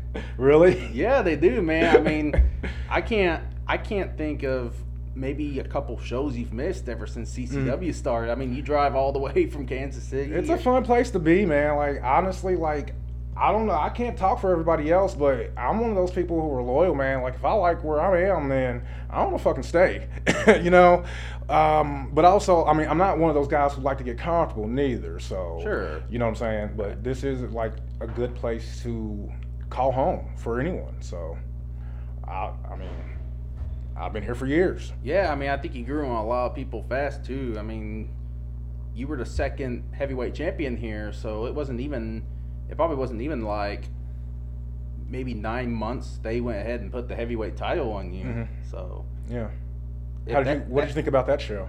really? 0.38 0.90
yeah, 0.94 1.22
they 1.22 1.36
do, 1.36 1.62
man. 1.62 1.96
I 1.96 2.00
mean, 2.00 2.50
I 2.90 3.02
can't 3.02 3.44
I 3.68 3.78
can't 3.78 4.18
think 4.18 4.44
of 4.44 4.76
maybe 5.14 5.60
a 5.60 5.64
couple 5.64 6.00
shows 6.00 6.38
you've 6.38 6.54
missed 6.54 6.88
ever 6.88 7.06
since 7.06 7.36
CCW 7.36 7.94
started. 7.94 8.32
I 8.32 8.36
mean, 8.36 8.56
you 8.56 8.62
drive 8.62 8.96
all 8.96 9.12
the 9.12 9.20
way 9.28 9.48
from 9.48 9.68
Kansas 9.68 10.04
City. 10.04 10.32
Mm. 10.32 10.38
It's 10.38 10.50
a 10.50 10.58
fun 10.58 10.84
place 10.86 11.12
to 11.12 11.20
be, 11.20 11.46
man. 11.46 11.76
Like 11.76 12.02
honestly, 12.02 12.56
like 12.56 12.96
I 13.42 13.52
don't 13.52 13.66
know. 13.66 13.74
I 13.74 13.90
can't 13.90 14.16
talk 14.16 14.40
for 14.40 14.52
everybody 14.52 14.92
else, 14.92 15.16
but 15.16 15.50
I'm 15.58 15.80
one 15.80 15.90
of 15.90 15.96
those 15.96 16.12
people 16.12 16.40
who 16.40 16.54
are 16.56 16.62
loyal, 16.62 16.94
man. 16.94 17.24
Like 17.24 17.34
if 17.34 17.44
I 17.44 17.54
like 17.54 17.84
where 17.84 18.00
I 18.00 18.30
am, 18.30 18.50
then 18.50 18.84
I 19.10 19.24
want 19.24 19.36
to 19.36 19.44
fucking 19.44 19.64
stay, 19.64 20.08
you 20.62 20.70
know. 20.70 21.04
Um, 21.50 22.12
but 22.14 22.24
also, 22.24 22.64
I 22.66 22.74
mean, 22.74 22.88
I'm 22.88 23.00
not 23.00 23.18
one 23.18 23.32
of 23.32 23.36
those 23.36 23.48
guys 23.48 23.74
who 23.74 23.82
like 23.82 23.98
to 23.98 24.04
get 24.04 24.20
comfortable, 24.20 24.68
neither. 24.68 25.20
So 25.20 25.60
Sure. 25.64 26.04
you 26.08 26.20
know 26.20 26.26
what 26.26 26.30
I'm 26.30 26.36
saying. 26.36 26.70
But 26.78 27.04
this 27.04 27.24
is 27.24 27.42
like 27.52 27.74
a 28.00 28.06
good 28.06 28.36
place 28.36 28.84
to 28.84 29.28
call 29.72 29.92
home 29.92 30.34
for 30.38 30.60
anyone. 30.60 31.02
So 31.02 31.36
I, 32.28 32.52
I 32.72 32.76
mean, 32.76 33.18
I've 33.98 34.14
been 34.14 34.24
here 34.24 34.36
for 34.36 34.46
years. 34.46 34.94
Yeah, 35.04 35.32
I 35.32 35.36
mean, 35.36 35.50
I 35.50 35.58
think 35.58 35.74
you 35.74 35.84
grew 35.84 36.06
on 36.06 36.16
a 36.16 36.28
lot 36.28 36.46
of 36.52 36.56
people 36.56 36.84
fast 36.88 37.26
too. 37.26 37.56
I 37.58 37.64
mean, 37.64 38.14
you 38.94 39.08
were 39.08 39.18
the 39.18 39.26
second 39.26 39.84
heavyweight 39.94 40.36
champion 40.36 40.78
here, 40.78 41.12
so 41.12 41.48
it 41.48 41.56
wasn't 41.56 41.80
even. 41.80 42.24
It 42.72 42.76
probably 42.78 42.96
wasn't 42.96 43.22
even 43.22 43.44
like 43.44 43.90
maybe 45.08 45.34
nine 45.34 45.72
months. 45.72 46.20
They 46.24 46.40
went 46.40 46.60
ahead 46.60 46.80
and 46.82 46.92
put 46.92 47.08
the 47.10 47.16
heavyweight 47.16 47.58
title 47.58 47.92
on 47.92 48.14
you. 48.14 48.24
Mhm. 48.26 48.48
So. 48.64 49.06
Yeah. 49.30 49.50
How 50.32 50.38
did 50.42 50.48
that- 50.48 50.68
you? 50.68 50.74
What 50.74 50.82
did 50.82 50.88
you 50.90 50.94
think 50.96 51.08
about 51.08 51.28
that 51.28 51.42
show? 51.42 51.68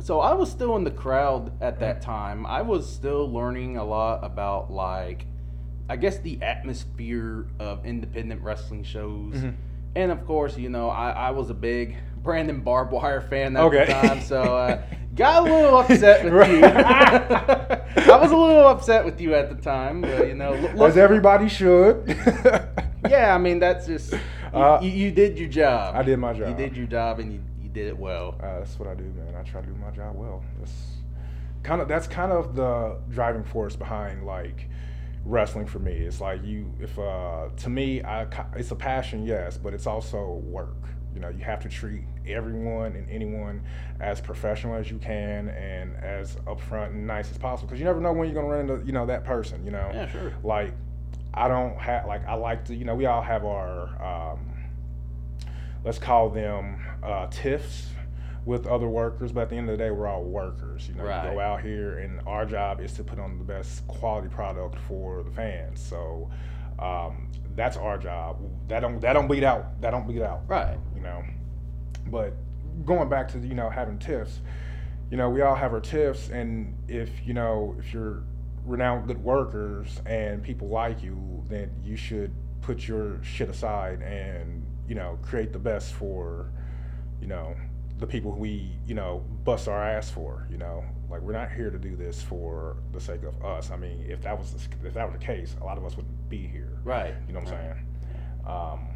So 0.00 0.18
I 0.20 0.34
was 0.34 0.50
still 0.50 0.74
in 0.76 0.82
the 0.82 0.90
crowd 0.90 1.52
at 1.62 1.78
that 1.78 2.00
time. 2.02 2.44
I 2.46 2.62
was 2.62 2.92
still 2.92 3.30
learning 3.30 3.76
a 3.76 3.84
lot 3.84 4.24
about 4.24 4.70
like 4.72 5.26
I 5.88 5.96
guess 5.96 6.18
the 6.18 6.42
atmosphere 6.42 7.46
of 7.60 7.84
independent 7.86 8.40
wrestling 8.42 8.82
shows. 8.82 9.34
Mhm. 9.34 9.54
and 9.96 10.10
of 10.10 10.26
course, 10.26 10.58
you 10.58 10.68
know, 10.70 10.88
I, 10.88 11.10
I 11.10 11.30
was 11.30 11.50
a 11.50 11.54
big 11.54 11.96
Brandon 12.24 12.60
Barbwire 12.62 13.28
fan 13.28 13.52
that 13.52 13.62
Okay. 13.64 13.86
time, 13.86 14.20
so 14.22 14.56
uh, 14.56 14.82
got 15.14 15.42
a 15.42 15.52
little 15.52 15.76
upset 15.78 16.24
with 16.24 16.48
you. 16.50 16.64
I 16.66 18.16
was 18.16 18.32
a 18.32 18.36
little 18.36 18.66
upset 18.66 19.04
with 19.04 19.20
you 19.20 19.34
at 19.34 19.50
the 19.54 19.62
time, 19.62 20.00
but 20.00 20.26
you 20.26 20.34
know, 20.34 20.54
look, 20.74 20.88
As 20.88 20.96
everybody 20.96 21.48
should. 21.48 22.02
yeah, 23.08 23.34
I 23.34 23.38
mean 23.38 23.58
that's 23.60 23.86
just 23.86 24.12
you, 24.12 24.18
Uh, 24.54 24.80
you, 24.82 24.90
you 24.90 25.10
did 25.12 25.38
your 25.38 25.48
job. 25.48 25.94
I 25.94 26.02
did 26.02 26.18
my 26.18 26.32
job. 26.32 26.48
You 26.48 26.54
did 26.54 26.76
your 26.76 26.86
job, 26.86 27.20
and 27.20 27.32
you, 27.32 27.40
you 27.62 27.68
did 27.68 27.86
it 27.88 27.98
well. 27.98 28.36
Uh, 28.42 28.60
that's 28.60 28.78
what 28.78 28.88
I 28.88 28.94
do, 28.94 29.04
man. 29.04 29.34
I 29.38 29.42
try 29.42 29.60
to 29.60 29.66
do 29.66 29.74
my 29.74 29.90
job 29.90 30.16
well. 30.16 30.42
That's 30.58 30.72
kind 31.62 31.82
of 31.82 31.88
that's 31.88 32.06
kind 32.06 32.32
of 32.32 32.56
the 32.56 32.96
driving 33.10 33.44
force 33.44 33.76
behind 33.76 34.24
like 34.24 34.68
wrestling 35.26 35.66
for 35.66 35.78
me. 35.78 35.92
It's 35.92 36.20
like 36.22 36.42
you, 36.42 36.72
if 36.80 36.98
uh, 36.98 37.48
to 37.58 37.68
me, 37.68 38.02
I 38.02 38.26
it's 38.56 38.70
a 38.70 38.76
passion, 38.76 39.26
yes, 39.26 39.58
but 39.58 39.74
it's 39.74 39.86
also 39.86 40.42
work. 40.44 40.76
You 41.14 41.20
know, 41.20 41.28
you 41.28 41.44
have 41.44 41.60
to 41.60 41.68
treat 41.68 42.02
everyone 42.26 42.96
and 42.96 43.08
anyone 43.08 43.62
as 44.00 44.20
professional 44.20 44.74
as 44.74 44.90
you 44.90 44.98
can 44.98 45.48
and 45.50 45.96
as 45.96 46.36
upfront 46.46 46.88
and 46.88 47.06
nice 47.06 47.30
as 47.30 47.38
possible 47.38 47.68
because 47.68 47.78
you 47.78 47.84
never 47.84 48.00
know 48.00 48.12
when 48.12 48.28
you're 48.28 48.34
gonna 48.34 48.48
run 48.54 48.68
into 48.68 48.84
you 48.86 48.92
know 48.92 49.06
that 49.06 49.24
person. 49.24 49.64
You 49.64 49.70
know, 49.70 49.90
Yeah, 49.94 50.08
sure. 50.10 50.32
like 50.42 50.72
I 51.32 51.48
don't 51.48 51.76
have 51.78 52.06
like 52.06 52.26
I 52.26 52.34
like 52.34 52.64
to 52.66 52.74
you 52.74 52.84
know 52.84 52.94
we 52.94 53.06
all 53.06 53.22
have 53.22 53.44
our 53.44 54.32
um, 54.34 54.54
let's 55.84 55.98
call 55.98 56.30
them 56.30 56.84
uh, 57.02 57.26
tiffs 57.30 57.88
with 58.44 58.66
other 58.66 58.88
workers, 58.88 59.32
but 59.32 59.42
at 59.42 59.48
the 59.50 59.56
end 59.56 59.70
of 59.70 59.78
the 59.78 59.82
day 59.84 59.90
we're 59.90 60.06
all 60.06 60.22
workers. 60.22 60.88
You 60.88 60.94
know, 60.96 61.04
Right. 61.04 61.28
we 61.30 61.34
go 61.36 61.40
out 61.40 61.62
here 61.62 61.98
and 61.98 62.20
our 62.26 62.44
job 62.44 62.80
is 62.80 62.92
to 62.94 63.04
put 63.04 63.18
on 63.18 63.38
the 63.38 63.44
best 63.44 63.86
quality 63.88 64.28
product 64.28 64.78
for 64.86 65.22
the 65.22 65.30
fans. 65.30 65.80
So 65.80 66.30
um, 66.78 67.28
that's 67.56 67.76
our 67.76 67.96
job. 67.96 68.38
That 68.68 68.80
don't 68.80 69.00
that 69.00 69.12
don't 69.14 69.28
bleed 69.28 69.44
out. 69.44 69.80
That 69.80 69.90
don't 69.92 70.06
bleed 70.06 70.22
out 70.22 70.42
Right. 70.48 70.76
Know. 71.04 71.22
But 72.08 72.34
going 72.84 73.08
back 73.08 73.28
to 73.28 73.38
you 73.38 73.54
know 73.54 73.70
having 73.70 73.98
tiffs, 73.98 74.40
you 75.10 75.16
know 75.16 75.30
we 75.30 75.42
all 75.42 75.54
have 75.54 75.72
our 75.72 75.80
tiffs, 75.80 76.28
and 76.30 76.76
if 76.88 77.10
you 77.24 77.34
know 77.34 77.76
if 77.78 77.92
you're 77.92 78.24
renowned 78.64 79.06
good 79.06 79.22
workers 79.22 80.00
and 80.06 80.42
people 80.42 80.68
like 80.68 81.02
you, 81.02 81.44
then 81.48 81.70
you 81.82 81.96
should 81.96 82.32
put 82.62 82.88
your 82.88 83.22
shit 83.22 83.48
aside 83.48 84.00
and 84.00 84.64
you 84.88 84.94
know 84.94 85.18
create 85.22 85.52
the 85.52 85.58
best 85.58 85.92
for 85.92 86.50
you 87.20 87.26
know 87.26 87.54
the 87.98 88.06
people 88.06 88.32
who 88.32 88.40
we 88.40 88.70
you 88.86 88.94
know 88.94 89.24
bust 89.44 89.68
our 89.68 89.82
ass 89.82 90.10
for. 90.10 90.46
You 90.50 90.58
know, 90.58 90.84
like 91.10 91.20
we're 91.20 91.32
not 91.32 91.52
here 91.52 91.70
to 91.70 91.78
do 91.78 91.96
this 91.96 92.22
for 92.22 92.76
the 92.92 93.00
sake 93.00 93.22
of 93.22 93.42
us. 93.44 93.70
I 93.70 93.76
mean, 93.76 94.04
if 94.08 94.22
that 94.22 94.38
was 94.38 94.52
the, 94.52 94.86
if 94.86 94.94
that 94.94 95.10
were 95.10 95.16
the 95.16 95.24
case, 95.24 95.54
a 95.60 95.64
lot 95.64 95.78
of 95.78 95.84
us 95.84 95.96
wouldn't 95.96 96.28
be 96.28 96.46
here. 96.46 96.78
Right. 96.82 97.14
You 97.26 97.34
know 97.34 97.40
what 97.40 97.52
I'm 97.52 97.54
saying? 97.54 97.86
Um, 98.46 98.93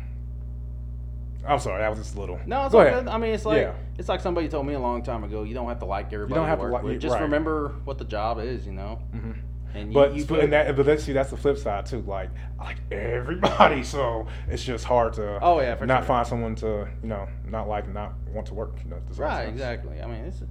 I'm 1.47 1.59
sorry, 1.59 1.81
that 1.81 1.89
was 1.91 1.99
just 1.99 2.17
a 2.17 2.21
little. 2.21 2.39
No, 2.47 2.65
it's 2.65 2.73
Go 2.73 2.81
ahead. 2.81 3.09
I 3.09 3.17
mean, 3.17 3.33
it's 3.33 3.45
like 3.47 3.63
Yeah. 3.63 3.73
it's 3.97 4.09
like 4.09 4.21
somebody 4.21 4.49
told 4.49 4.67
me 4.67 4.75
a 4.75 4.79
long 4.79 5.03
time 5.03 5.25
ago. 5.25 5.45
You 5.45 5.55
don't 5.55 5.69
have 5.69 5.79
to 5.81 5.85
like 5.87 6.13
everybody. 6.13 6.31
You 6.33 6.35
don't 6.41 6.49
have 6.49 6.59
you 6.61 6.67
to 6.67 6.73
like- 6.73 6.83
with. 6.83 7.01
Just 7.01 7.15
right. 7.15 7.23
remember 7.23 7.75
what 7.85 7.99
the 7.99 8.05
job 8.05 8.39
is, 8.41 8.67
you 8.67 8.73
know. 8.73 8.99
Mhm. 9.15 9.37
And 9.75 9.89
you, 9.91 9.95
But 9.95 10.15
you 10.15 10.25
but, 10.25 10.41
and 10.41 10.53
that, 10.55 10.75
but 10.77 10.87
let's 10.87 11.05
see, 11.05 11.13
that's 11.13 11.31
the 11.31 11.37
flip 11.37 11.59
side 11.59 11.87
too. 11.87 12.01
Like 12.01 12.31
I 12.59 12.65
like 12.65 12.79
everybody, 12.91 13.83
so 13.95 14.27
it's 14.49 14.65
just 14.65 14.85
hard 14.85 15.13
to 15.15 15.39
Oh, 15.43 15.61
yeah, 15.61 15.75
not 15.85 16.01
sure. 16.01 16.07
find 16.07 16.27
someone 16.27 16.55
to 16.57 16.89
you 17.03 17.09
know 17.09 17.29
not 17.47 17.69
like 17.69 17.85
and 17.85 17.95
not 17.95 18.15
want 18.33 18.47
to 18.49 18.55
work. 18.55 18.77
You 18.85 18.91
know, 18.91 18.97
does 19.07 19.19
that 19.19 19.23
make 19.25 19.31
right, 19.31 19.45
sense? 19.45 19.53
exactly. 19.53 20.01
I 20.03 20.07
mean, 20.07 20.25
it's. 20.25 20.43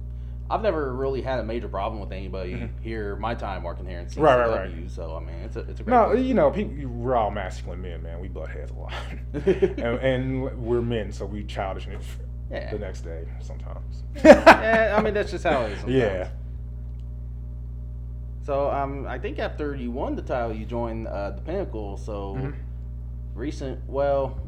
I've 0.50 0.62
never 0.62 0.94
really 0.94 1.20
had 1.20 1.40
a 1.40 1.44
major 1.44 1.68
problem 1.68 2.00
with 2.00 2.10
anybody 2.10 2.54
Mhm. 2.54 2.70
here. 2.80 3.16
My 3.16 3.34
time 3.34 3.62
working 3.62 3.86
here 3.86 3.98
in 4.00 4.06
CCW, 4.06 4.22
Right, 4.22 4.48
right, 4.48 4.72
right. 4.80 4.90
so 4.90 5.14
I 5.16 5.20
mean, 5.20 5.36
it's 5.44 5.56
a 5.56 5.60
it's 5.60 5.80
a 5.80 5.82
great. 5.82 5.94
No, 5.94 6.10
place. 6.10 6.24
you 6.24 6.32
know, 6.34 6.50
people, 6.50 6.88
we're 6.88 7.16
all 7.16 7.30
masculine 7.30 7.82
men, 7.82 8.02
man. 8.02 8.18
We 8.20 8.28
butt 8.28 8.48
heads 8.48 8.70
a 8.70 8.74
lot, 8.74 8.92
and, 9.34 9.78
and 10.00 10.58
we're 10.58 10.80
men, 10.80 11.12
so 11.12 11.26
we 11.26 11.44
childish 11.44 11.86
Yeah. 12.50 12.70
the 12.70 12.78
next 12.78 13.02
day 13.02 13.24
sometimes. 13.40 14.04
yeah, 14.24 14.94
I 14.98 15.02
mean 15.02 15.12
that's 15.12 15.30
just 15.30 15.44
how 15.44 15.62
it 15.62 15.72
is. 15.72 15.80
Sometimes. 15.80 15.94
Yeah. 16.02 16.28
So 18.42 18.70
um, 18.70 19.06
I 19.06 19.18
think 19.18 19.38
after 19.38 19.74
you 19.76 19.90
won 19.90 20.16
the 20.16 20.22
title, 20.22 20.54
you 20.54 20.64
joined 20.64 21.06
uh, 21.08 21.32
the 21.32 21.42
Pinnacle. 21.42 21.98
So 21.98 22.36
Mhm. 22.36 22.54
recent, 23.34 23.80
well, 23.86 24.38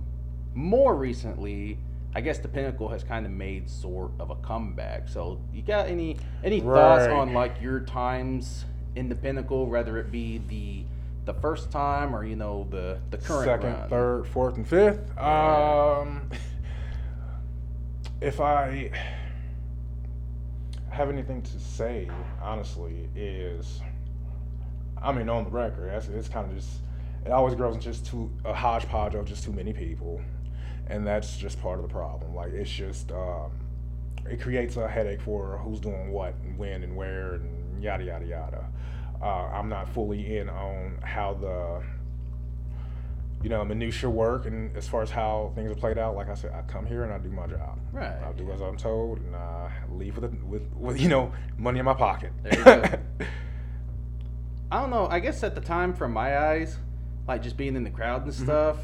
more 0.55 0.97
recently, 0.97 1.79
I 2.15 2.21
guess 2.21 2.39
the 2.39 2.49
Pinnacle 2.49 2.89
has 2.89 3.05
kind 3.05 3.25
of 3.25 3.33
made 3.33 3.71
sort 3.71 4.11
of 4.19 4.31
a 4.31 4.35
comeback. 4.37 5.09
So 5.09 5.41
you 5.53 5.63
got 5.63 5.89
any 5.89 6.17
any 6.43 6.61
thoughts 6.61 7.07
on 7.07 7.33
like 7.33 7.61
your 7.61 7.81
times 7.81 8.65
in 8.97 9.09
the 9.09 9.15
Pinnacle, 9.15 9.67
whether 9.67 9.99
it 9.99 10.11
be 10.11 10.39
the 10.49 10.85
the 11.25 11.35
first 11.41 11.71
time 11.71 12.15
or 12.15 12.25
you 12.25 12.37
know 12.37 12.67
the 12.71 12.99
the 13.11 13.19
current 13.19 13.45
second, 13.45 13.73
run? 13.73 13.89
third, 13.89 14.27
fourth, 14.29 14.57
and 14.57 14.67
fifth. 14.67 15.01
Yeah. 15.17 16.01
Um, 16.01 16.29
if 18.21 18.41
I 18.41 18.91
have 20.91 21.09
anything 21.09 21.43
to 21.43 21.61
say, 21.61 22.11
honestly, 22.43 23.09
is 23.15 23.81
I 25.03 25.13
mean, 25.13 25.29
on 25.29 25.45
the 25.45 25.51
record, 25.51 25.89
it's, 25.89 26.09
it's 26.09 26.29
kind 26.29 26.51
of 26.51 26.57
just 26.57 26.71
it 27.25 27.31
always 27.31 27.55
grows 27.55 27.75
into 27.75 27.87
just 27.93 28.07
too 28.07 28.31
a 28.45 28.53
hodgepodge 28.55 29.15
of 29.15 29.25
just 29.27 29.45
too 29.45 29.53
many 29.53 29.73
people, 29.73 30.21
and 30.91 31.07
that's 31.07 31.37
just 31.37 31.61
part 31.63 31.79
of 31.79 31.83
the 31.87 31.93
problem. 31.93 32.35
Like 32.35 32.53
it's 32.53 32.71
just 32.71 33.11
um, 33.13 33.53
it 34.29 34.41
creates 34.41 34.77
a 34.77 34.89
headache 34.89 35.23
for 35.23 35.59
who's 35.59 35.81
doing 35.81 36.11
what 36.11 36.35
and 36.45 36.59
when 36.59 36.83
and 36.83 36.95
where 36.95 37.35
and 37.35 37.83
yada 37.83 38.05
yada 38.05 38.27
yada. 38.27 38.67
Uh, 39.23 39.47
I'm 39.53 39.69
not 39.69 39.89
fully 39.89 40.39
in 40.39 40.49
on 40.49 40.99
how 41.03 41.35
the 41.35 41.83
you 43.43 43.49
know 43.49 43.65
minutia 43.65 44.11
work 44.11 44.45
and 44.47 44.77
as 44.77 44.87
far 44.87 45.03
as 45.03 45.11
how 45.11 45.53
things 45.55 45.71
are 45.71 45.77
played 45.77 45.97
out. 45.97 46.17
Like 46.17 46.29
I 46.29 46.35
said, 46.35 46.53
I 46.53 46.63
come 46.63 46.85
here 46.85 47.05
and 47.05 47.13
I 47.13 47.19
do 47.19 47.31
my 47.31 47.47
job. 47.47 47.79
Right. 47.93 48.21
I 48.23 48.33
do 48.33 48.51
as 48.51 48.61
I'm 48.61 48.77
told, 48.77 49.19
and 49.21 49.37
I 49.37 49.71
leave 49.91 50.17
with 50.17 50.25
a, 50.25 50.37
with 50.45 50.71
with 50.75 51.01
you 51.01 51.09
know 51.09 51.33
money 51.57 51.79
in 51.79 51.85
my 51.85 51.95
pocket. 51.95 52.33
There 52.43 52.59
you 52.59 52.65
go. 52.65 52.83
I 54.73 54.81
don't 54.81 54.91
know. 54.91 55.07
I 55.09 55.21
guess 55.21 55.43
at 55.43 55.55
the 55.55 55.61
time, 55.61 55.95
from 55.95 56.13
my 56.13 56.39
eyes, 56.39 56.77
like 57.27 57.43
just 57.43 57.57
being 57.57 57.77
in 57.77 57.85
the 57.85 57.91
crowd 57.91 58.25
and 58.25 58.33
stuff, 58.33 58.77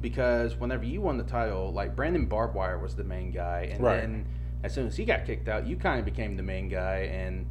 because 0.00 0.56
whenever 0.56 0.84
you 0.84 1.00
won 1.00 1.18
the 1.18 1.24
title, 1.24 1.72
like 1.72 1.94
Brandon 1.96 2.26
Barbwire 2.26 2.80
was 2.80 2.94
the 2.94 3.04
main 3.04 3.30
guy, 3.30 3.68
and 3.72 3.82
Right. 3.82 4.00
then 4.00 4.26
as 4.62 4.72
soon 4.74 4.86
as 4.86 4.96
he 4.96 5.04
got 5.04 5.24
kicked 5.24 5.48
out, 5.48 5.66
you 5.66 5.76
kind 5.76 5.98
of 5.98 6.04
became 6.04 6.36
the 6.36 6.42
main 6.42 6.68
guy, 6.68 7.00
and 7.12 7.46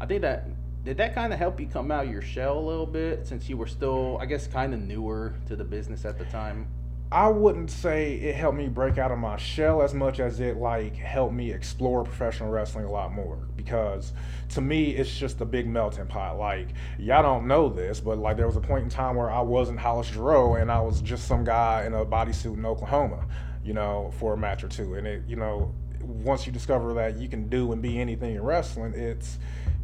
I 0.00 0.06
think 0.06 0.22
that 0.22 0.48
did 0.84 0.96
that 0.96 1.14
kind 1.14 1.32
of 1.32 1.38
help 1.38 1.60
you 1.60 1.66
come 1.68 1.92
out 1.92 2.06
of 2.06 2.10
your 2.10 2.22
shell 2.22 2.58
a 2.58 2.60
little 2.60 2.86
bit 2.86 3.24
since 3.26 3.48
you 3.48 3.56
were 3.56 3.68
still, 3.68 4.18
I 4.20 4.26
guess, 4.26 4.48
kind 4.48 4.74
of 4.74 4.80
newer 4.80 5.34
to 5.46 5.54
the 5.54 5.62
business 5.64 6.04
at 6.04 6.18
the 6.18 6.24
time. 6.24 6.66
I 7.12 7.28
wouldn't 7.28 7.70
say 7.70 8.14
it 8.14 8.34
helped 8.34 8.56
me 8.56 8.68
break 8.68 8.96
out 8.96 9.12
of 9.12 9.18
my 9.18 9.36
shell 9.36 9.82
as 9.82 9.92
much 9.92 10.18
as 10.18 10.40
it 10.40 10.56
like 10.56 10.96
helped 10.96 11.34
me 11.34 11.52
explore 11.52 12.04
professional 12.04 12.48
wrestling 12.48 12.86
a 12.86 12.90
lot 12.90 13.12
more 13.12 13.36
because 13.54 14.14
to 14.50 14.62
me 14.62 14.92
it's 14.92 15.14
just 15.14 15.38
a 15.42 15.44
big 15.44 15.68
melting 15.68 16.06
pot. 16.06 16.38
Like 16.38 16.68
y'all 16.98 17.22
don't 17.22 17.46
know 17.46 17.68
this, 17.68 18.00
but 18.00 18.16
like 18.16 18.38
there 18.38 18.46
was 18.46 18.56
a 18.56 18.62
point 18.62 18.84
in 18.84 18.88
time 18.88 19.16
where 19.16 19.30
I 19.30 19.42
wasn't 19.42 19.78
Hollis 19.78 20.06
Giroux 20.06 20.54
and 20.54 20.72
I 20.72 20.80
was 20.80 21.02
just 21.02 21.28
some 21.28 21.44
guy 21.44 21.84
in 21.84 21.92
a 21.92 22.02
bodysuit 22.02 22.54
in 22.54 22.64
Oklahoma, 22.64 23.26
you 23.62 23.74
know, 23.74 24.10
for 24.18 24.32
a 24.32 24.36
match 24.38 24.64
or 24.64 24.68
two. 24.68 24.94
And 24.94 25.06
it, 25.06 25.22
you 25.28 25.36
know, 25.36 25.74
once 26.00 26.46
you 26.46 26.52
discover 26.52 26.94
that 26.94 27.18
you 27.18 27.28
can 27.28 27.50
do 27.50 27.72
and 27.72 27.82
be 27.82 28.00
anything 28.00 28.36
in 28.36 28.42
wrestling, 28.42 28.94
it's 28.94 29.38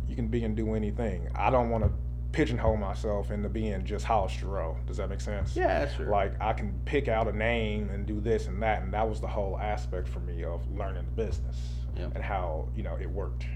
you 0.08 0.16
can 0.16 0.28
be 0.28 0.44
and 0.44 0.56
do 0.56 0.74
anything. 0.74 1.28
I 1.34 1.50
don't 1.50 1.68
want 1.68 1.84
to 1.84 1.90
pigeonhole 2.32 2.76
myself 2.76 3.30
into 3.30 3.48
being 3.48 3.84
just 3.84 4.04
Hollis 4.04 4.32
Giroux. 4.32 4.76
Does 4.86 4.98
that 4.98 5.08
make 5.08 5.20
sense? 5.20 5.56
Yeah, 5.56 5.80
that's 5.80 5.94
true. 5.94 6.06
like 6.10 6.32
I 6.40 6.52
can 6.52 6.78
pick 6.84 7.08
out 7.08 7.26
a 7.26 7.32
name 7.36 7.88
and 7.90 8.06
do 8.06 8.20
this 8.20 8.46
and 8.46 8.62
that, 8.62 8.82
and 8.82 8.92
that 8.92 9.08
was 9.08 9.20
the 9.20 9.26
whole 9.28 9.58
aspect 9.58 10.06
for 10.08 10.20
me 10.20 10.44
of 10.44 10.60
learning 10.76 11.04
the 11.06 11.24
business 11.24 11.56
Yep. 11.96 12.12
and 12.14 12.22
how 12.24 12.68
you 12.76 12.82
know 12.82 12.96
it 13.00 13.10
worked. 13.10 13.46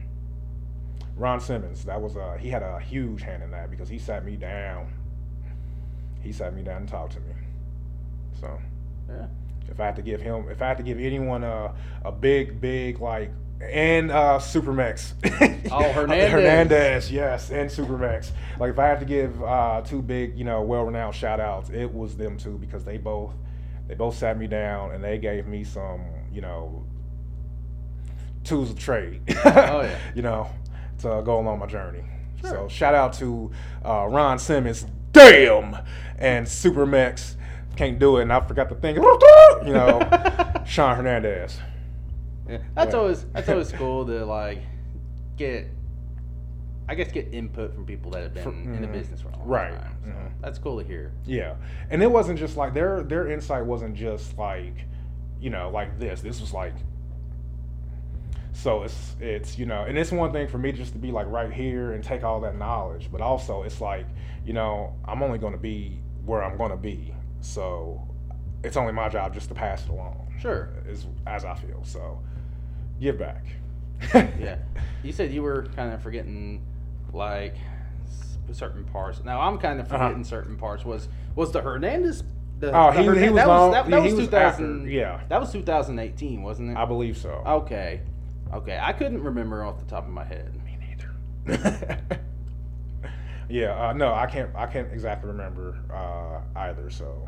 Ron 1.16 1.40
Simmons, 1.40 1.84
that 1.84 2.00
was 2.00 2.16
a 2.16 2.38
he 2.38 2.48
had 2.48 2.62
a 2.62 2.80
huge 2.80 3.22
hand 3.22 3.42
in 3.42 3.50
that 3.50 3.70
because 3.70 3.88
he 3.88 3.98
sat 3.98 4.24
me 4.24 4.36
down. 4.36 4.92
He 6.20 6.32
sat 6.32 6.54
me 6.54 6.62
down 6.62 6.78
and 6.78 6.88
talked 6.88 7.12
to 7.14 7.20
me. 7.20 7.34
So 8.40 8.58
Yeah. 9.08 9.26
if 9.68 9.78
I 9.80 9.84
had 9.86 9.96
to 9.96 10.02
give 10.02 10.20
him, 10.22 10.48
if 10.50 10.62
I 10.62 10.68
had 10.68 10.78
to 10.78 10.82
give 10.82 10.98
anyone 10.98 11.44
a 11.44 11.74
a 12.04 12.10
big, 12.12 12.60
big 12.60 13.00
like, 13.00 13.30
and 13.70 14.10
uh, 14.10 14.38
SuperMex. 14.38 15.12
Oh, 15.72 15.90
Hernandez. 15.90 16.30
Hernandez, 16.30 17.12
yes, 17.12 17.50
and 17.50 17.70
SuperMex. 17.70 18.32
Like 18.60 18.72
if 18.72 18.78
I 18.78 18.88
have 18.88 18.98
to 18.98 19.06
give 19.06 19.42
uh, 19.42 19.80
two 19.82 20.02
big, 20.02 20.36
you 20.36 20.44
know, 20.44 20.60
well-renowned 20.60 21.14
shout-outs, 21.14 21.70
it 21.70 21.90
was 21.90 22.14
them 22.14 22.36
two 22.36 22.58
because 22.58 22.84
they 22.84 22.98
both, 22.98 23.32
they 23.88 23.94
both 23.94 24.14
sat 24.14 24.38
me 24.38 24.46
down 24.46 24.92
and 24.92 25.02
they 25.02 25.16
gave 25.16 25.46
me 25.46 25.64
some, 25.64 26.04
you 26.30 26.42
know, 26.42 26.84
tools 28.44 28.70
of 28.70 28.78
trade. 28.78 29.22
Oh, 29.28 29.32
yeah. 29.46 29.98
You 30.14 30.20
know, 30.20 30.50
to 30.98 31.22
go 31.24 31.40
along 31.40 31.60
my 31.60 31.66
journey. 31.66 32.04
Sure. 32.42 32.50
So 32.50 32.68
shout 32.68 32.94
out 32.94 33.14
to 33.14 33.50
uh, 33.82 34.06
Ron 34.10 34.38
Simmons, 34.38 34.84
damn, 35.12 35.76
and 36.18 36.46
SuperMex. 36.46 37.36
Can't 37.76 37.98
do 37.98 38.18
it, 38.18 38.22
and 38.22 38.32
I 38.32 38.40
forgot 38.40 38.68
to 38.68 38.74
think. 38.74 38.98
You 38.98 39.72
know, 39.72 40.62
Shawn 40.66 40.96
Hernandez. 40.96 41.56
Yeah, 42.52 42.58
that's 42.74 42.94
always 42.94 43.24
that's 43.32 43.48
always 43.48 43.72
cool 43.80 44.04
to 44.06 44.24
like 44.24 44.62
get 45.36 45.66
I 46.88 46.94
guess 46.94 47.10
get 47.12 47.32
input 47.32 47.74
from 47.74 47.86
people 47.86 48.10
that 48.10 48.22
have 48.22 48.34
been 48.34 48.42
For- 48.44 48.50
in 48.50 48.82
the 48.82 48.88
mhm. 48.88 48.92
business 48.92 49.20
for 49.22 49.28
a 49.28 49.36
long 49.38 49.46
Right. 49.48 49.72
time. 49.80 49.96
So 50.04 50.10
Mhm. 50.10 50.30
that's 50.40 50.58
cool 50.58 50.78
to 50.80 50.86
hear. 50.86 51.12
Yeah, 51.24 51.54
and 51.90 52.02
it 52.02 52.10
wasn't 52.10 52.38
just 52.38 52.56
like 52.56 52.74
their 52.74 53.02
their 53.02 53.28
insight 53.28 53.64
wasn't 53.64 53.94
just 53.94 54.36
like, 54.36 54.74
you 55.40 55.50
know, 55.50 55.70
like 55.70 55.98
this. 55.98 56.20
This 56.20 56.40
was 56.40 56.52
like. 56.52 56.74
So 58.54 58.82
it's 58.82 59.16
it's 59.20 59.58
you 59.58 59.64
know, 59.66 59.84
and 59.84 59.96
it's 59.96 60.12
one 60.12 60.30
thing 60.32 60.46
for 60.46 60.58
me 60.58 60.72
just 60.72 60.92
to 60.92 60.98
be 60.98 61.10
like 61.10 61.26
right 61.28 61.50
here 61.52 61.92
and 61.92 62.04
take 62.04 62.22
all 62.22 62.40
that 62.40 62.58
knowledge, 62.58 63.08
but 63.10 63.20
also 63.22 63.62
it's 63.62 63.80
like 63.80 64.06
you 64.44 64.52
know 64.52 64.94
I'm 65.06 65.22
only 65.22 65.38
going 65.38 65.54
to 65.54 65.58
be 65.58 65.98
where 66.26 66.42
I'm 66.42 66.56
going 66.58 66.70
to 66.70 66.76
be, 66.76 67.14
so 67.40 68.06
it's 68.62 68.76
only 68.76 68.92
my 68.92 69.08
job 69.08 69.32
just 69.34 69.48
to 69.48 69.54
pass 69.54 69.84
it 69.84 69.88
along. 69.90 70.34
Sure. 70.38 70.68
is 70.86 71.06
as 71.26 71.44
I 71.44 71.54
feel. 71.54 71.82
So 71.84 72.18
give 73.00 73.18
back. 73.18 73.44
Yeah. 74.14 74.56
You 75.02 75.12
said 75.12 75.32
you 75.32 75.42
were 75.42 75.66
kind 75.76 75.92
of 75.92 76.02
forgetting 76.02 76.62
like 77.12 77.56
certain 78.52 78.84
parts. 78.84 79.22
Now 79.24 79.40
I'm 79.40 79.58
kind 79.58 79.80
of 79.80 79.86
Uh-huh. 79.92 80.06
forgetting 80.08 80.24
certain 80.24 80.56
parts. 80.56 80.84
Was 80.84 81.08
was 81.34 81.52
the 81.52 81.60
Hernandez? 81.62 82.24
The, 82.60 82.70
Oh, 82.72 82.92
the 82.92 82.98
he- 82.98 83.20
he 83.24 83.28
was 83.30 83.36
that 83.36 83.48
long- 83.48 83.70
was 83.70 83.74
that, 83.84 83.90
that 83.90 84.02
was 84.02 84.14
was 84.14 84.24
2000. 84.26 84.76
after, 84.82 84.88
yeah. 84.88 85.20
That 85.28 85.40
was 85.40 85.50
2018, 85.52 86.42
wasn't 86.42 86.70
it? 86.70 86.76
I 86.76 86.84
believe 86.84 87.16
so. 87.16 87.42
Okay. 87.46 88.02
Okay. 88.52 88.78
I 88.80 88.92
couldn't 88.92 89.22
remember 89.22 89.64
off 89.64 89.78
the 89.78 89.84
top 89.86 90.04
of 90.04 90.10
my 90.10 90.24
head. 90.24 90.54
Me 90.64 90.76
neither. 90.78 91.98
yeah, 93.48 93.88
uh, 93.88 93.92
no, 93.92 94.12
I 94.14 94.26
can't. 94.26 94.50
I 94.54 94.66
can't 94.66 94.92
exactly 94.92 95.28
remember 95.30 95.78
uh, 95.92 96.58
either. 96.58 96.88
So, 96.90 97.26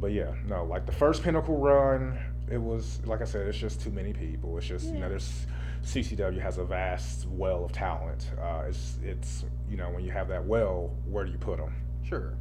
but 0.00 0.08
yeah, 0.12 0.32
no, 0.46 0.64
like 0.64 0.86
the 0.86 0.92
first 0.92 1.22
Pinnacle 1.22 1.56
run, 1.56 2.18
it 2.50 2.58
was 2.58 3.00
like 3.04 3.20
I 3.20 3.24
said, 3.24 3.46
it's 3.46 3.58
just 3.58 3.80
too 3.80 3.90
many 3.90 4.12
people. 4.12 4.56
It's 4.58 4.66
just 4.66 4.86
you 4.86 4.98
know, 5.00 5.08
there's 5.08 5.46
CCW 5.84 6.40
has 6.40 6.58
a 6.58 6.64
vast 6.64 7.26
well 7.28 7.64
of 7.64 7.72
talent. 7.72 8.30
Uh, 8.40 8.64
it's 8.68 8.98
it's 9.04 9.44
you 9.68 9.76
know 9.76 9.90
when 9.90 10.04
you 10.04 10.10
have 10.12 10.28
that 10.28 10.44
well, 10.44 10.94
where 11.06 11.24
do 11.24 11.32
you 11.32 11.38
put 11.38 11.58
them? 11.58 11.74
Sure. 12.08 12.34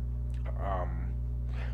Um, 0.64 1.08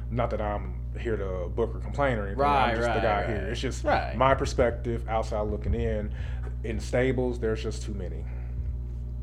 not 0.09 0.29
that 0.31 0.41
I'm 0.41 0.75
here 1.00 1.15
to 1.15 1.47
book 1.50 1.73
or 1.75 1.79
complain 1.79 2.17
or 2.17 2.23
anything. 2.25 2.39
Right, 2.39 2.71
I'm 2.71 2.75
just 2.75 2.88
the 2.93 3.00
guy 3.00 3.21
right. 3.21 3.29
here. 3.29 3.47
It's 3.51 3.61
just 3.61 3.83
Right. 3.83 4.15
my 4.15 4.33
perspective 4.35 5.07
outside 5.07 5.41
looking 5.41 5.73
in. 5.73 6.13
In 6.63 6.79
stables, 6.79 7.39
there's 7.39 7.63
just 7.63 7.81
too 7.83 7.93
many 7.93 8.23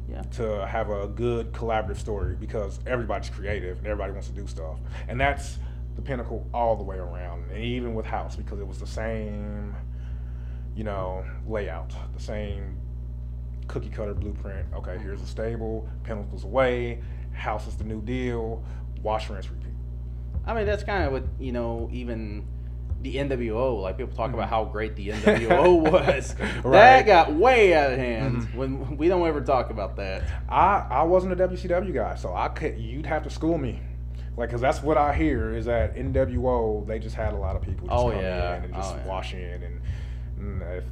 Yeah. 0.08 0.22
to 0.32 0.66
have 0.66 0.88
a 0.90 1.06
good 1.06 1.52
collaborative 1.52 1.96
story 1.98 2.34
because 2.34 2.80
everybody's 2.86 3.28
creative 3.30 3.78
and 3.78 3.86
everybody 3.86 4.12
wants 4.12 4.28
to 4.28 4.34
do 4.34 4.46
stuff. 4.46 4.78
And 5.08 5.20
that's 5.20 5.58
the 5.98 6.02
pinnacle 6.02 6.46
all 6.54 6.76
the 6.76 6.84
way 6.84 6.96
around. 6.96 7.50
And 7.50 7.58
even 7.62 7.92
with 7.92 8.06
House, 8.06 8.36
because 8.36 8.60
it 8.60 8.66
was 8.66 8.78
the 8.78 8.86
same, 8.86 9.74
you 10.76 10.84
know, 10.84 11.24
layout, 11.44 11.92
the 12.14 12.20
same 12.22 12.78
cookie 13.66 13.88
cutter 13.88 14.14
blueprint. 14.14 14.64
Okay, 14.76 14.96
here's 14.98 15.20
a 15.20 15.26
stable, 15.26 15.88
Pinnacle's 16.04 16.44
away, 16.44 17.02
House 17.32 17.66
is 17.66 17.74
the 17.76 17.82
new 17.84 18.00
deal, 18.00 18.64
wash, 19.02 19.28
rinse, 19.28 19.50
repeat. 19.50 19.72
I 20.46 20.54
mean, 20.54 20.66
that's 20.66 20.84
kind 20.84 21.02
of 21.04 21.12
what 21.12 21.24
you 21.40 21.50
know. 21.52 21.88
Even 21.92 22.46
the 23.02 23.16
NWO, 23.16 23.82
like 23.82 23.98
people 23.98 24.16
talk 24.16 24.32
about 24.32 24.46
Mhm. 24.46 24.50
how 24.50 24.64
great 24.66 24.94
the 24.96 25.08
NWO 25.12 25.90
was. 25.92 26.34
That 26.62 27.06
got 27.06 27.34
way 27.34 27.74
out 27.74 27.92
of 27.92 27.98
hand. 27.98 28.36
Mhm. 28.42 28.54
When 28.54 28.96
we 28.96 29.08
don't 29.08 29.26
ever 29.26 29.40
talk 29.40 29.70
about 29.70 29.96
that. 29.96 30.22
I 30.48 30.86
I 30.90 31.02
wasn't 31.02 31.32
a 31.32 31.36
WCW 31.36 31.92
guy, 31.92 32.14
so 32.14 32.32
I 32.34 32.48
could 32.48 32.78
you'd 32.78 33.04
have 33.06 33.24
to 33.24 33.30
school 33.30 33.58
me, 33.58 33.80
like, 34.38 34.50
cause 34.50 34.61
that's 34.61 34.83
what 34.83 34.97
I 34.97 35.12
hear 35.14 35.54
is 35.54 35.66
that 35.66 35.97
NWO 35.97 36.87
they 36.87 36.99
just 36.99 37.16
had 37.16 37.35
a 37.35 37.37
lot 37.37 37.57
of 37.57 37.62
people 37.62 37.87
just 37.88 37.99
Oh, 37.99 38.11
come 38.11 38.21
yeah. 38.21 38.57
in 38.57 38.64
and 38.64 38.75
just 38.75 38.95
Oh, 38.95 38.97
yeah. 38.97 39.07
wash 39.07 39.35
in, 39.35 39.62
and, 39.62 39.80
and 40.38 40.62
if 40.62 40.85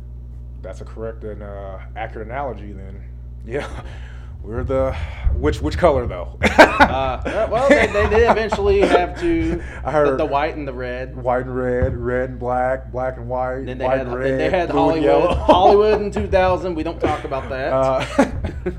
that's 0.62 0.80
a 0.80 0.84
correct 0.84 1.24
and 1.24 1.42
uh, 1.42 1.78
accurate 1.96 2.26
analogy, 2.28 2.72
then 2.72 3.00
yeah, 3.46 3.68
we're 4.42 4.64
the 4.64 4.92
which 5.34 5.62
which 5.62 5.78
color 5.78 6.06
though? 6.06 6.38
Uh, 6.76 7.48
well, 7.50 7.68
they, 7.70 7.86
they 7.86 8.06
did 8.10 8.30
eventually 8.30 8.80
have 8.80 9.18
to 9.18 9.62
I 9.84 9.90
heard 9.90 10.18
the 10.18 10.26
white 10.26 10.56
and 10.56 10.68
the 10.68 10.74
red. 10.74 11.16
white 11.16 11.46
and 11.46 11.56
red, 11.56 11.96
red 11.96 12.28
and 12.30 12.38
black, 12.38 12.92
black 12.92 13.16
and 13.16 13.28
white, 13.30 13.64
Then 13.64 13.78
they 13.78 13.84
white 13.86 13.96
had 13.98 14.06
and 14.08 14.14
then 14.14 14.20
red, 14.20 14.38
they 14.40 14.50
had 14.50 14.70
Hollywood. 14.70 15.36
Hollywood 15.38 16.02
in 16.02 16.10
2000. 16.10 16.74
We 16.74 16.82
don't 16.82 17.00
talk 17.00 17.24
about 17.24 17.48
that. 17.48 17.72
Uh, 17.72 18.74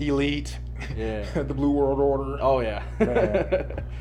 Elite, 0.00 0.58
Yeah. 0.96 1.24
the 1.42 1.54
Blue 1.54 1.70
World 1.72 2.00
Order, 2.00 2.38
oh 2.40 2.60
yeah. 2.60 2.82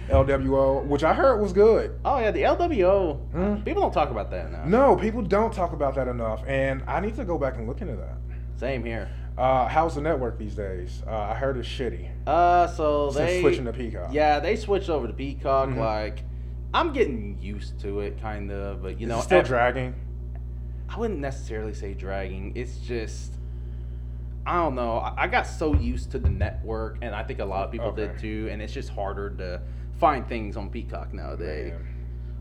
LWO, 0.09 0.83
which 0.87 1.03
I 1.03 1.13
heard 1.13 1.41
was 1.41 1.53
good. 1.53 1.99
oh 2.05 2.19
yeah, 2.19 2.31
the 2.31 2.41
LWO. 2.43 3.19
Mm. 3.33 3.65
People 3.65 3.81
don't 3.81 3.93
talk 3.93 4.09
about 4.11 4.29
that 4.31 4.51
now. 4.51 4.65
No, 4.65 4.95
people 4.95 5.21
don't 5.21 5.53
talk 5.53 5.73
about 5.73 5.95
that 5.95 6.07
enough, 6.07 6.43
and 6.47 6.83
I 6.87 6.99
need 6.99 7.15
to 7.15 7.25
go 7.25 7.37
back 7.37 7.57
and 7.57 7.67
look 7.67 7.81
into 7.81 7.95
that. 7.95 8.17
Same 8.55 8.83
here. 8.83 9.09
Uh, 9.37 9.67
how's 9.67 9.93
the 9.93 10.01
network 10.01 10.39
these 10.39 10.55
days? 10.55 11.03
Uh, 11.05 11.11
I 11.15 11.35
heard 11.35 11.57
it's 11.57 11.67
shitty 11.67 12.09
Uh, 12.25 12.65
so 12.65 13.11
since 13.11 13.17
they 13.17 13.41
switching 13.41 13.65
to 13.65 13.73
Peacock. 13.73 14.09
Yeah, 14.11 14.39
they 14.39 14.55
switched 14.55 14.89
over 14.89 15.05
to 15.05 15.13
Peacock. 15.13 15.69
Mhm. 15.69 15.77
Like, 15.77 16.23
I'm 16.73 16.91
getting 16.91 17.37
used 17.39 17.79
to 17.81 17.99
it, 17.99 18.19
kind 18.19 18.51
of. 18.51 18.81
But 18.81 18.99
you 18.99 19.05
Is 19.05 19.09
know, 19.13 19.21
still 19.21 19.39
ev- 19.39 19.45
dragging. 19.47 19.93
I 20.89 20.97
wouldn't 20.97 21.19
necessarily 21.19 21.73
say 21.75 21.93
dragging. 21.93 22.53
It's 22.55 22.77
just, 22.79 23.35
I 24.47 24.55
don't 24.55 24.75
know. 24.75 24.97
I, 24.99 25.23
I 25.23 25.27
got 25.27 25.45
so 25.45 25.73
used 25.75 26.09
to 26.11 26.19
the 26.19 26.29
network, 26.29 26.97
and 27.01 27.13
I 27.13 27.23
think 27.23 27.39
a 27.39 27.45
lot 27.45 27.65
of 27.65 27.71
people 27.71 27.91
did 27.91 28.17
too. 28.17 28.47
And 28.49 28.61
it's 28.61 28.73
just 28.73 28.89
harder 28.89 29.29
to 29.31 29.61
find 29.99 30.27
things 30.27 30.55
on 30.57 30.69
Peacock 30.69 31.13
nowadays. 31.13 31.73
Man. 31.73 31.93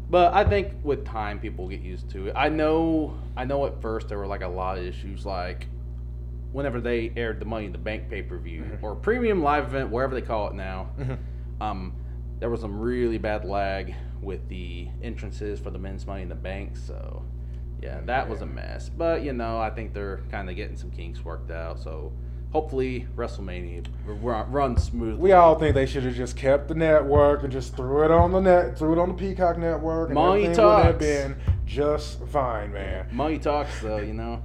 But 0.09 0.33
I 0.35 0.45
think 0.45 0.73
with 0.85 1.05
time, 1.05 1.41
people 1.41 1.69
get 1.69 1.81
used 1.81 2.09
to 2.11 2.29
it. 2.29 2.33
I 2.37 2.49
know. 2.49 3.19
I 3.37 3.45
know. 3.45 3.67
At 3.67 3.83
first, 3.83 4.09
there 4.09 4.19
were 4.19 4.27
like 4.27 4.43
a 4.43 4.49
lot 4.49 4.79
of 4.79 4.85
issues, 4.85 5.27
like 5.27 5.67
whenever 6.53 6.81
they 6.81 7.13
aired 7.17 7.41
the 7.41 7.45
Money 7.45 7.67
in 7.67 7.73
the 7.73 7.79
Bank 7.79 8.09
pay 8.09 8.23
per 8.23 8.39
view 8.39 8.63
Mhm. 8.63 8.83
or 8.83 8.95
premium 8.95 9.43
live 9.43 9.65
event, 9.65 9.91
wherever 9.91 10.15
they 10.15 10.23
call 10.23 10.49
it 10.49 10.55
now. 10.55 10.91
Mhm. 10.99 11.19
Um, 11.61 11.93
there 12.39 12.49
was 12.51 12.61
some 12.61 12.79
really 12.79 13.19
bad 13.19 13.45
lag 13.45 13.95
with 14.23 14.49
the 14.49 14.89
entrances 15.03 15.59
for 15.59 15.71
the 15.71 15.79
men's 15.79 16.07
Money 16.07 16.23
in 16.23 16.29
the 16.29 16.35
Bank, 16.37 16.77
so 16.77 17.23
yeah, 17.83 18.01
that 18.05 18.29
was 18.29 18.43
a 18.43 18.47
mess. 18.47 18.89
But 18.89 19.23
you 19.23 19.33
know, 19.33 19.59
I 19.59 19.71
think 19.71 19.93
they're 19.93 20.23
kind 20.31 20.49
of 20.51 20.57
getting 20.57 20.77
some 20.77 20.91
kinks 20.91 21.25
worked 21.25 21.51
out. 21.51 21.79
So 21.79 22.13
hopefully, 22.53 23.07
WrestleMania 23.17 23.87
run, 24.07 24.51
runs 24.51 24.85
smoothly. 24.85 25.21
We 25.21 25.33
all 25.33 25.59
think 25.59 25.75
they 25.75 25.87
should 25.87 26.05
have 26.05 26.15
just 26.15 26.37
kept 26.37 26.69
the 26.69 26.75
network 26.75 27.43
and 27.43 27.53
just 27.53 27.77
threw 27.77 28.05
it 28.05 28.11
on 28.11 28.33
the 28.33 28.41
net, 28.41 28.79
threw 28.79 28.93
it 28.93 28.99
on 28.99 29.09
the 29.09 29.15
Peacock 29.15 29.59
network, 29.59 30.09
and 30.09 30.15
Money 30.15 30.45
everything 30.45 30.65
would 30.65 30.85
have 30.85 30.99
been 30.99 31.37
just 31.67 32.25
fine, 32.29 32.73
man. 32.73 33.09
money 33.13 33.39
talks, 33.39 33.81
though. 33.81 33.99
You 33.99 34.15
know. 34.15 34.43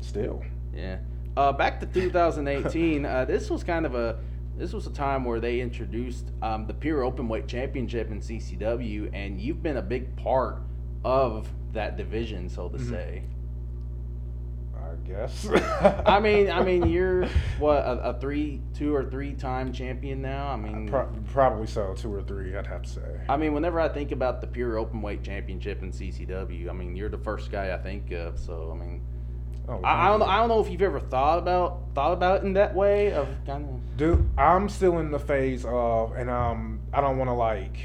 Still, 0.00 0.42
Yeah. 0.74 0.98
Uh, 1.36 1.52
back 1.52 1.78
to 1.80 1.86
2018. 1.86 3.04
uh, 3.04 3.24
this 3.24 3.50
was 3.50 3.62
kind 3.62 3.86
of 3.86 3.94
a 3.94 4.18
this 4.56 4.72
was 4.72 4.86
a 4.86 4.90
time 4.90 5.24
where 5.24 5.40
they 5.40 5.60
introduced 5.60 6.32
um, 6.42 6.66
the 6.66 6.74
Pure 6.74 7.02
Openweight 7.02 7.46
Championship 7.46 8.10
in 8.10 8.20
CCW, 8.20 9.10
and 9.12 9.40
you've 9.40 9.62
been 9.62 9.78
a 9.78 9.82
big 9.82 10.14
part 10.16 10.58
of 11.04 11.48
that 11.72 11.96
division, 11.96 12.48
so 12.48 12.68
to 12.68 12.78
Mhm. 12.78 12.90
say. 12.90 13.22
I 14.76 14.94
guess. 15.06 15.46
I 16.06 16.18
mean, 16.20 16.50
I 16.50 16.62
mean, 16.64 16.86
you're 16.90 17.26
what 17.58 17.76
a, 17.84 18.10
a 18.10 18.20
three, 18.20 18.60
two 18.74 18.94
or 18.94 19.04
three 19.04 19.34
time 19.34 19.72
champion 19.72 20.20
now. 20.22 20.48
I 20.48 20.56
mean, 20.56 20.88
Pro- 20.88 21.08
probably 21.32 21.66
so, 21.66 21.94
two 21.94 22.12
or 22.12 22.22
three, 22.22 22.56
I'd 22.56 22.66
have 22.66 22.82
to 22.82 22.88
say. 22.88 23.20
I 23.28 23.36
mean, 23.36 23.52
whenever 23.52 23.78
I 23.78 23.88
think 23.88 24.10
about 24.10 24.40
the 24.40 24.46
Pure 24.46 24.74
Openweight 24.76 25.22
Championship 25.22 25.82
in 25.82 25.92
CCW, 25.92 26.68
I 26.68 26.72
mean, 26.72 26.96
you're 26.96 27.08
the 27.10 27.18
first 27.18 27.52
guy 27.52 27.72
I 27.74 27.78
think 27.78 28.10
of. 28.12 28.38
So, 28.38 28.72
I 28.74 28.78
mean, 28.84 29.02
Oh, 29.68 29.78
I, 29.84 30.06
I 30.06 30.08
don't, 30.08 30.20
know. 30.20 30.26
I 30.26 30.38
don't 30.38 30.48
know 30.48 30.60
if 30.60 30.68
you've 30.70 30.82
ever 30.82 30.98
thought 30.98 31.38
about 31.38 31.82
thought 31.94 32.12
about 32.12 32.38
it 32.42 32.46
in 32.46 32.54
that 32.54 32.74
way 32.74 33.12
of 33.12 33.28
kind 33.46 33.64
of. 33.68 33.96
Dude, 33.96 34.28
I'm 34.36 34.68
still 34.68 34.98
in 34.98 35.12
the 35.12 35.18
phase 35.18 35.64
of, 35.64 36.12
and 36.16 36.28
um, 36.28 36.80
I 36.92 37.00
don't 37.00 37.18
want 37.18 37.28
to 37.28 37.34
like 37.34 37.76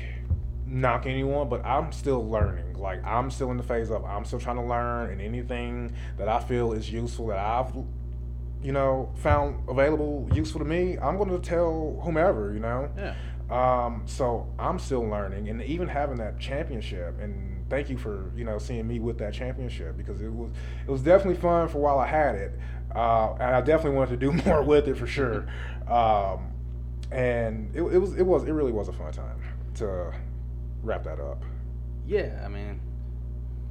knock 0.66 1.06
anyone, 1.06 1.50
but 1.50 1.66
I'm 1.66 1.92
still 1.92 2.28
learning. 2.28 2.74
Like 2.78 3.04
I'm 3.06 3.30
still 3.32 3.52
in 3.52 3.58
the 3.58 3.64
phase 3.64 3.92
of 3.92 4.04
I'm 4.06 4.26
still 4.26 4.40
trying 4.40 4.58
to 4.58 4.64
learn, 4.64 5.12
and 5.12 5.22
anything 5.22 5.94
that 6.18 6.28
I 6.28 6.40
feel 6.40 6.74
is 6.74 6.92
useful 6.92 7.28
that 7.28 7.40
I've, 7.40 7.74
you 8.62 8.72
know, 8.72 9.12
found 9.16 9.68
available 9.70 10.30
useful 10.34 10.60
to 10.60 10.66
me, 10.66 10.98
I'm 10.98 11.18
going 11.18 11.30
to 11.30 11.40
tell 11.40 12.00
whomever, 12.04 12.54
you 12.54 12.60
know. 12.60 12.90
Yeah. 12.98 13.16
Um, 13.50 14.04
so 14.06 14.52
I'm 14.58 14.80
still 14.80 15.04
learning, 15.08 15.50
and 15.50 15.62
even 15.62 15.88
having 15.88 16.18
that 16.18 16.40
championship, 16.40 17.20
and 17.20 17.64
thank 17.70 17.90
you 17.90 17.98
for 17.98 18.32
you 18.36 18.44
know 18.44 18.58
seeing 18.58 18.88
me 18.88 19.00
with 19.00 19.20
that 19.20 19.34
championship 19.34 19.98
because 19.98 20.22
it 20.22 20.32
was 20.32 20.52
it 20.88 20.90
was 20.90 21.02
definitely 21.02 21.40
fun 21.40 21.68
for 21.68 21.78
while 21.78 22.00
I 22.00 22.08
had 22.08 22.36
it, 22.36 22.60
uh, 22.96 23.34
and 23.34 23.56
I 23.56 23.62
definitely 23.62 23.98
wanted 23.98 24.20
to 24.20 24.32
do 24.32 24.32
more 24.46 24.64
with 24.64 24.88
it 24.88 24.98
for 24.98 25.08
sure. 25.08 25.46
Um, 25.86 26.52
and 27.12 27.70
it, 27.76 27.84
it 27.84 28.00
was 28.00 28.16
it 28.16 28.24
was 28.24 28.44
it 28.46 28.52
really 28.52 28.72
was 28.72 28.88
a 28.88 28.92
fun 28.92 29.12
time 29.12 29.40
to 29.76 30.12
wrap 30.86 31.04
that 31.04 31.20
up. 31.20 31.44
Yeah, 32.06 32.42
I 32.46 32.48
mean, 32.48 32.80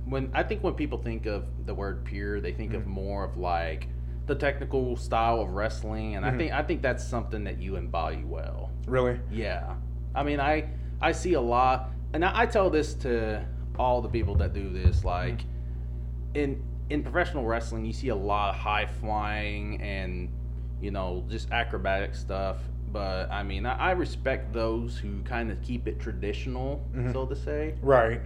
when 0.07 0.31
I 0.35 0.43
think 0.43 0.63
when 0.63 0.75
people 0.75 0.99
think 0.99 1.27
of 1.27 1.45
the 1.67 1.75
word 1.75 2.05
pure, 2.05 2.41
they 2.41 2.53
think 2.53 2.75
of 2.75 2.83
Mhm. 2.83 2.87
more 2.89 3.25
of 3.25 3.37
like 3.39 3.89
the 4.27 4.35
technical 4.35 4.97
style 4.97 5.41
of 5.41 5.51
wrestling, 5.51 6.17
and 6.17 6.25
I 6.27 6.31
Mhm. 6.31 6.39
think 6.39 6.53
I 6.53 6.63
think 6.63 6.83
that's 6.83 7.05
something 7.05 7.45
that 7.45 7.59
you 7.59 7.77
embody 7.77 8.25
well. 8.25 8.71
Really, 8.87 9.21
Yeah, 9.31 9.77
I 10.15 10.23
mean, 10.25 10.41
I 10.41 10.69
I 11.01 11.13
see 11.13 11.35
a 11.35 11.41
lot, 11.41 11.91
and 12.13 12.25
I, 12.25 12.41
I 12.43 12.47
tell 12.47 12.71
this 12.71 12.95
to 12.97 13.45
all 13.79 14.01
the 14.01 14.09
people 14.09 14.35
that 14.37 14.53
do 14.53 14.71
this, 14.73 15.05
like 15.05 15.45
in 16.35 16.63
in 16.91 17.03
professional 17.03 17.45
wrestling, 17.47 17.85
you 17.85 17.93
see 17.93 18.09
a 18.09 18.15
lot 18.17 18.51
of 18.51 18.57
high 18.57 18.87
flying 18.87 19.81
and 19.81 20.29
you 20.81 20.91
know, 20.91 21.25
just 21.29 21.51
acrobatic 21.51 22.15
stuff. 22.15 22.59
But 22.95 23.29
I 23.33 23.43
mean, 23.43 23.67
I, 23.67 23.77
I 23.77 23.91
respect 23.91 24.53
those 24.53 24.97
who 24.97 25.21
kind 25.25 25.51
of 25.51 25.61
keep 25.63 25.89
it 25.89 25.99
traditional, 25.99 26.81
Mhm. 26.95 27.13
so 27.13 27.27
to 27.27 27.35
say. 27.35 27.75
Right. 27.83 28.21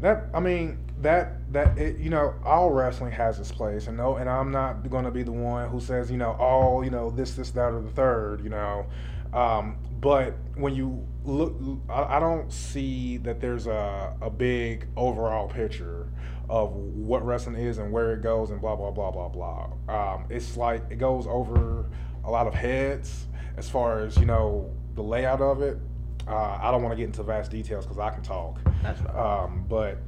That 0.00 0.26
I 0.32 0.40
mean 0.40 0.78
that 1.02 1.52
that 1.52 1.76
it, 1.76 1.98
you 1.98 2.08
know 2.08 2.32
all 2.44 2.70
wrestling 2.70 3.12
has 3.12 3.38
its 3.38 3.52
place 3.52 3.86
and 3.88 3.96
no 3.96 4.16
and 4.16 4.28
I'm 4.30 4.50
not 4.50 4.88
going 4.88 5.04
to 5.04 5.10
be 5.10 5.22
the 5.22 5.32
one 5.32 5.68
who 5.68 5.80
says 5.80 6.10
you 6.10 6.16
know 6.16 6.32
all 6.38 6.82
you 6.84 6.90
know 6.90 7.10
this 7.10 7.34
this 7.34 7.50
that 7.52 7.72
or 7.72 7.82
the 7.82 7.90
third 7.90 8.42
you 8.42 8.48
know 8.50 8.86
um, 9.34 9.76
but 10.00 10.34
when 10.54 10.74
you 10.74 11.04
look 11.24 11.56
I, 11.90 12.16
I 12.16 12.20
don't 12.20 12.50
see 12.52 13.16
that 13.18 13.40
there's 13.40 13.66
a, 13.66 14.14
a 14.22 14.30
big 14.30 14.86
overall 14.96 15.48
picture 15.48 16.06
of 16.48 16.72
what 16.74 17.26
wrestling 17.26 17.56
is 17.56 17.78
and 17.78 17.92
where 17.92 18.12
it 18.14 18.22
goes 18.22 18.50
and 18.50 18.60
blah 18.60 18.76
blah 18.76 18.92
blah 18.92 19.10
blah 19.10 19.28
blah 19.28 19.70
um, 19.88 20.24
it's 20.30 20.56
like 20.56 20.82
it 20.90 20.98
goes 20.98 21.26
over 21.26 21.86
a 22.28 22.30
lot 22.30 22.46
of 22.46 22.52
heads 22.52 23.26
as 23.56 23.70
far 23.70 24.00
as 24.00 24.16
you 24.18 24.26
know 24.26 24.70
the 24.94 25.02
layout 25.02 25.40
of 25.40 25.62
it. 25.62 25.78
Uh, 26.26 26.58
I 26.60 26.70
don't 26.70 26.82
want 26.82 26.92
to 26.92 26.96
get 26.96 27.06
into 27.06 27.22
vast 27.22 27.50
details 27.50 27.86
because 27.86 27.98
I 27.98 28.10
can 28.10 28.22
talk. 28.22 28.60
That's 28.82 29.00
right. 29.00 29.44
um, 29.44 29.64
but 29.66 29.98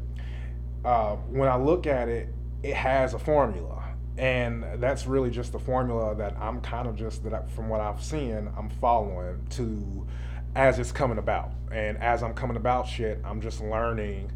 uh, 0.85 1.17
when 1.17 1.49
I 1.49 1.57
look 1.57 1.87
at 1.87 2.09
it, 2.09 2.29
it 2.63 2.75
has 2.75 3.15
a 3.15 3.19
formula, 3.19 3.83
and 4.19 4.65
that's 4.77 5.07
really 5.07 5.31
just 5.31 5.53
the 5.53 5.59
formula 5.59 6.15
that 6.17 6.37
I'm 6.39 6.61
kind 6.61 6.87
of 6.87 6.95
just 6.95 7.25
that 7.25 7.33
I, 7.33 7.43
from 7.47 7.71
what 7.71 7.81
I've 7.81 8.03
seen, 8.05 8.51
I'm 8.57 8.69
following 8.69 9.47
to 9.51 10.07
as 10.55 10.79
it's 10.79 10.93
coming 10.93 11.17
about, 11.17 11.53
and 11.73 11.97
as 11.99 12.23
I'm 12.23 12.35
coming 12.35 12.59
about 12.59 12.87
shit, 12.87 13.19
I'm 13.25 13.41
just 13.41 13.63
learning 13.63 14.31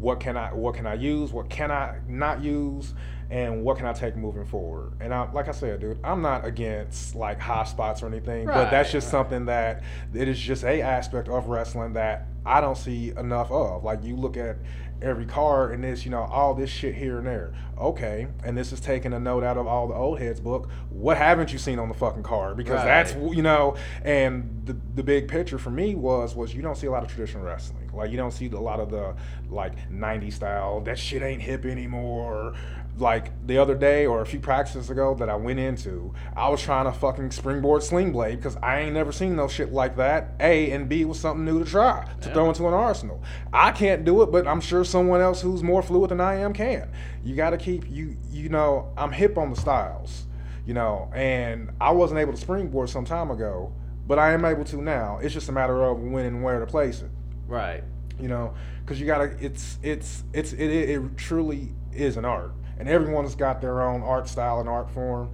what 0.00 0.18
can 0.18 0.36
I 0.36 0.52
what 0.52 0.74
can 0.74 0.86
I 0.86 0.94
use, 0.94 1.30
what 1.32 1.50
can 1.50 1.70
I 1.70 1.98
not 2.08 2.42
use, 2.42 2.94
and 3.30 3.62
what 3.62 3.76
can 3.76 3.86
I 3.86 3.92
take 3.92 4.16
moving 4.16 4.46
forward. 4.46 4.94
And 5.00 5.12
I, 5.12 5.30
like 5.30 5.48
I 5.48 5.52
said, 5.52 5.80
dude, 5.80 5.98
I'm 6.02 6.22
not 6.22 6.44
against 6.44 7.14
like 7.14 7.38
high 7.38 7.64
spots 7.64 8.02
or 8.02 8.06
anything, 8.06 8.46
but 8.46 8.70
that's 8.70 8.90
just 8.90 9.06
right. 9.06 9.10
something 9.10 9.44
that 9.46 9.82
it 10.14 10.26
is 10.26 10.38
just 10.38 10.64
a 10.64 10.80
aspect 10.80 11.28
of 11.28 11.46
wrestling 11.48 11.92
that 11.92 12.26
I 12.46 12.60
don't 12.60 12.76
see 12.76 13.10
enough 13.10 13.50
of. 13.50 13.84
Like 13.84 14.02
you 14.02 14.16
look 14.16 14.36
at 14.38 14.56
every 15.02 15.26
card 15.26 15.72
and 15.72 15.84
this, 15.84 16.04
you 16.04 16.10
know, 16.10 16.22
all 16.22 16.54
this 16.54 16.70
shit 16.70 16.94
here 16.94 17.18
and 17.18 17.26
there. 17.26 17.52
Okay, 17.78 18.26
and 18.44 18.56
this 18.56 18.72
is 18.72 18.80
taking 18.80 19.12
a 19.12 19.20
note 19.20 19.44
out 19.44 19.56
of 19.56 19.66
all 19.66 19.86
the 19.86 19.94
old 19.94 20.18
heads 20.18 20.40
book. 20.40 20.68
What 20.88 21.16
haven't 21.16 21.52
you 21.52 21.58
seen 21.58 21.78
on 21.78 21.88
the 21.88 21.94
fucking 21.94 22.22
card? 22.22 22.56
Because 22.56 22.76
Right. 22.76 23.04
that's 23.04 23.14
you 23.14 23.42
know, 23.42 23.76
and 24.02 24.62
the 24.64 24.76
the 24.94 25.02
big 25.02 25.28
picture 25.28 25.58
for 25.58 25.70
me 25.70 25.94
was 25.94 26.34
was 26.34 26.54
you 26.54 26.62
don't 26.62 26.76
see 26.76 26.86
a 26.86 26.90
lot 26.90 27.02
of 27.02 27.10
traditional 27.10 27.44
wrestling. 27.44 27.79
Like 27.92 28.10
you 28.10 28.16
don't 28.16 28.30
see 28.32 28.46
a 28.48 28.60
lot 28.60 28.80
of 28.80 28.90
the 28.90 29.14
like 29.48 29.90
90s 29.90 30.34
style. 30.34 30.80
That 30.80 30.98
shit 30.98 31.22
ain't 31.22 31.42
hip 31.42 31.64
anymore. 31.64 32.54
Like 32.98 33.30
the 33.46 33.56
other 33.56 33.74
day 33.74 34.04
or 34.04 34.20
a 34.20 34.26
few 34.26 34.40
practices 34.40 34.90
ago 34.90 35.14
that 35.14 35.30
I 35.30 35.34
went 35.36 35.58
into, 35.58 36.12
I 36.36 36.48
was 36.50 36.60
trying 36.60 36.84
to 36.84 36.92
fucking 36.92 37.30
springboard 37.30 37.82
sling 37.82 38.12
blade 38.12 38.36
because 38.36 38.56
I 38.56 38.80
ain't 38.80 38.92
never 38.94 39.10
seen 39.12 39.36
no 39.36 39.48
shit 39.48 39.72
like 39.72 39.96
that. 39.96 40.32
A 40.40 40.70
and 40.72 40.88
B 40.88 41.04
was 41.06 41.18
something 41.18 41.44
new 41.44 41.64
to 41.64 41.70
try 41.70 42.06
to 42.20 42.28
Yeah. 42.28 42.34
throw 42.34 42.48
into 42.48 42.66
an 42.68 42.74
arsenal. 42.74 43.22
I 43.52 43.70
can't 43.72 44.04
do 44.04 44.20
it, 44.22 44.30
but 44.30 44.46
I'm 44.46 44.60
sure 44.60 44.84
someone 44.84 45.20
else 45.20 45.40
who's 45.40 45.62
more 45.62 45.82
fluid 45.82 46.10
than 46.10 46.20
I 46.20 46.34
am 46.36 46.52
can. 46.52 46.90
You 47.24 47.34
got 47.36 47.50
to 47.50 47.56
keep 47.58 47.88
you 47.88 48.16
you 48.30 48.48
know 48.50 48.92
I'm 48.98 49.12
hip 49.12 49.38
on 49.38 49.50
the 49.50 49.56
styles, 49.56 50.26
you 50.66 50.74
know, 50.74 51.10
and 51.14 51.70
I 51.80 51.92
wasn't 51.92 52.20
able 52.20 52.32
to 52.32 52.38
springboard 52.38 52.90
some 52.90 53.04
time 53.06 53.30
ago, 53.30 53.72
but 54.06 54.18
I 54.18 54.32
am 54.32 54.44
able 54.44 54.64
to 54.64 54.82
now. 54.82 55.18
It's 55.22 55.32
just 55.32 55.48
a 55.48 55.52
matter 55.52 55.82
of 55.84 56.00
when 56.00 56.26
and 56.26 56.42
where 56.42 56.60
to 56.60 56.66
place 56.66 57.00
it 57.00 57.10
right. 57.50 57.84
you 58.18 58.28
know 58.28 58.54
because 58.80 58.98
you 59.00 59.06
gotta 59.06 59.34
it's 59.44 59.78
it's 59.82 60.24
it's 60.32 60.52
it, 60.54 60.70
it, 60.70 60.90
it 60.90 61.16
truly 61.18 61.72
is 61.92 62.16
an 62.16 62.24
art 62.24 62.52
and 62.78 62.88
everyone's 62.88 63.34
got 63.34 63.60
their 63.60 63.82
own 63.82 64.02
art 64.02 64.26
style 64.28 64.60
and 64.60 64.68
art 64.68 64.88
form 64.90 65.30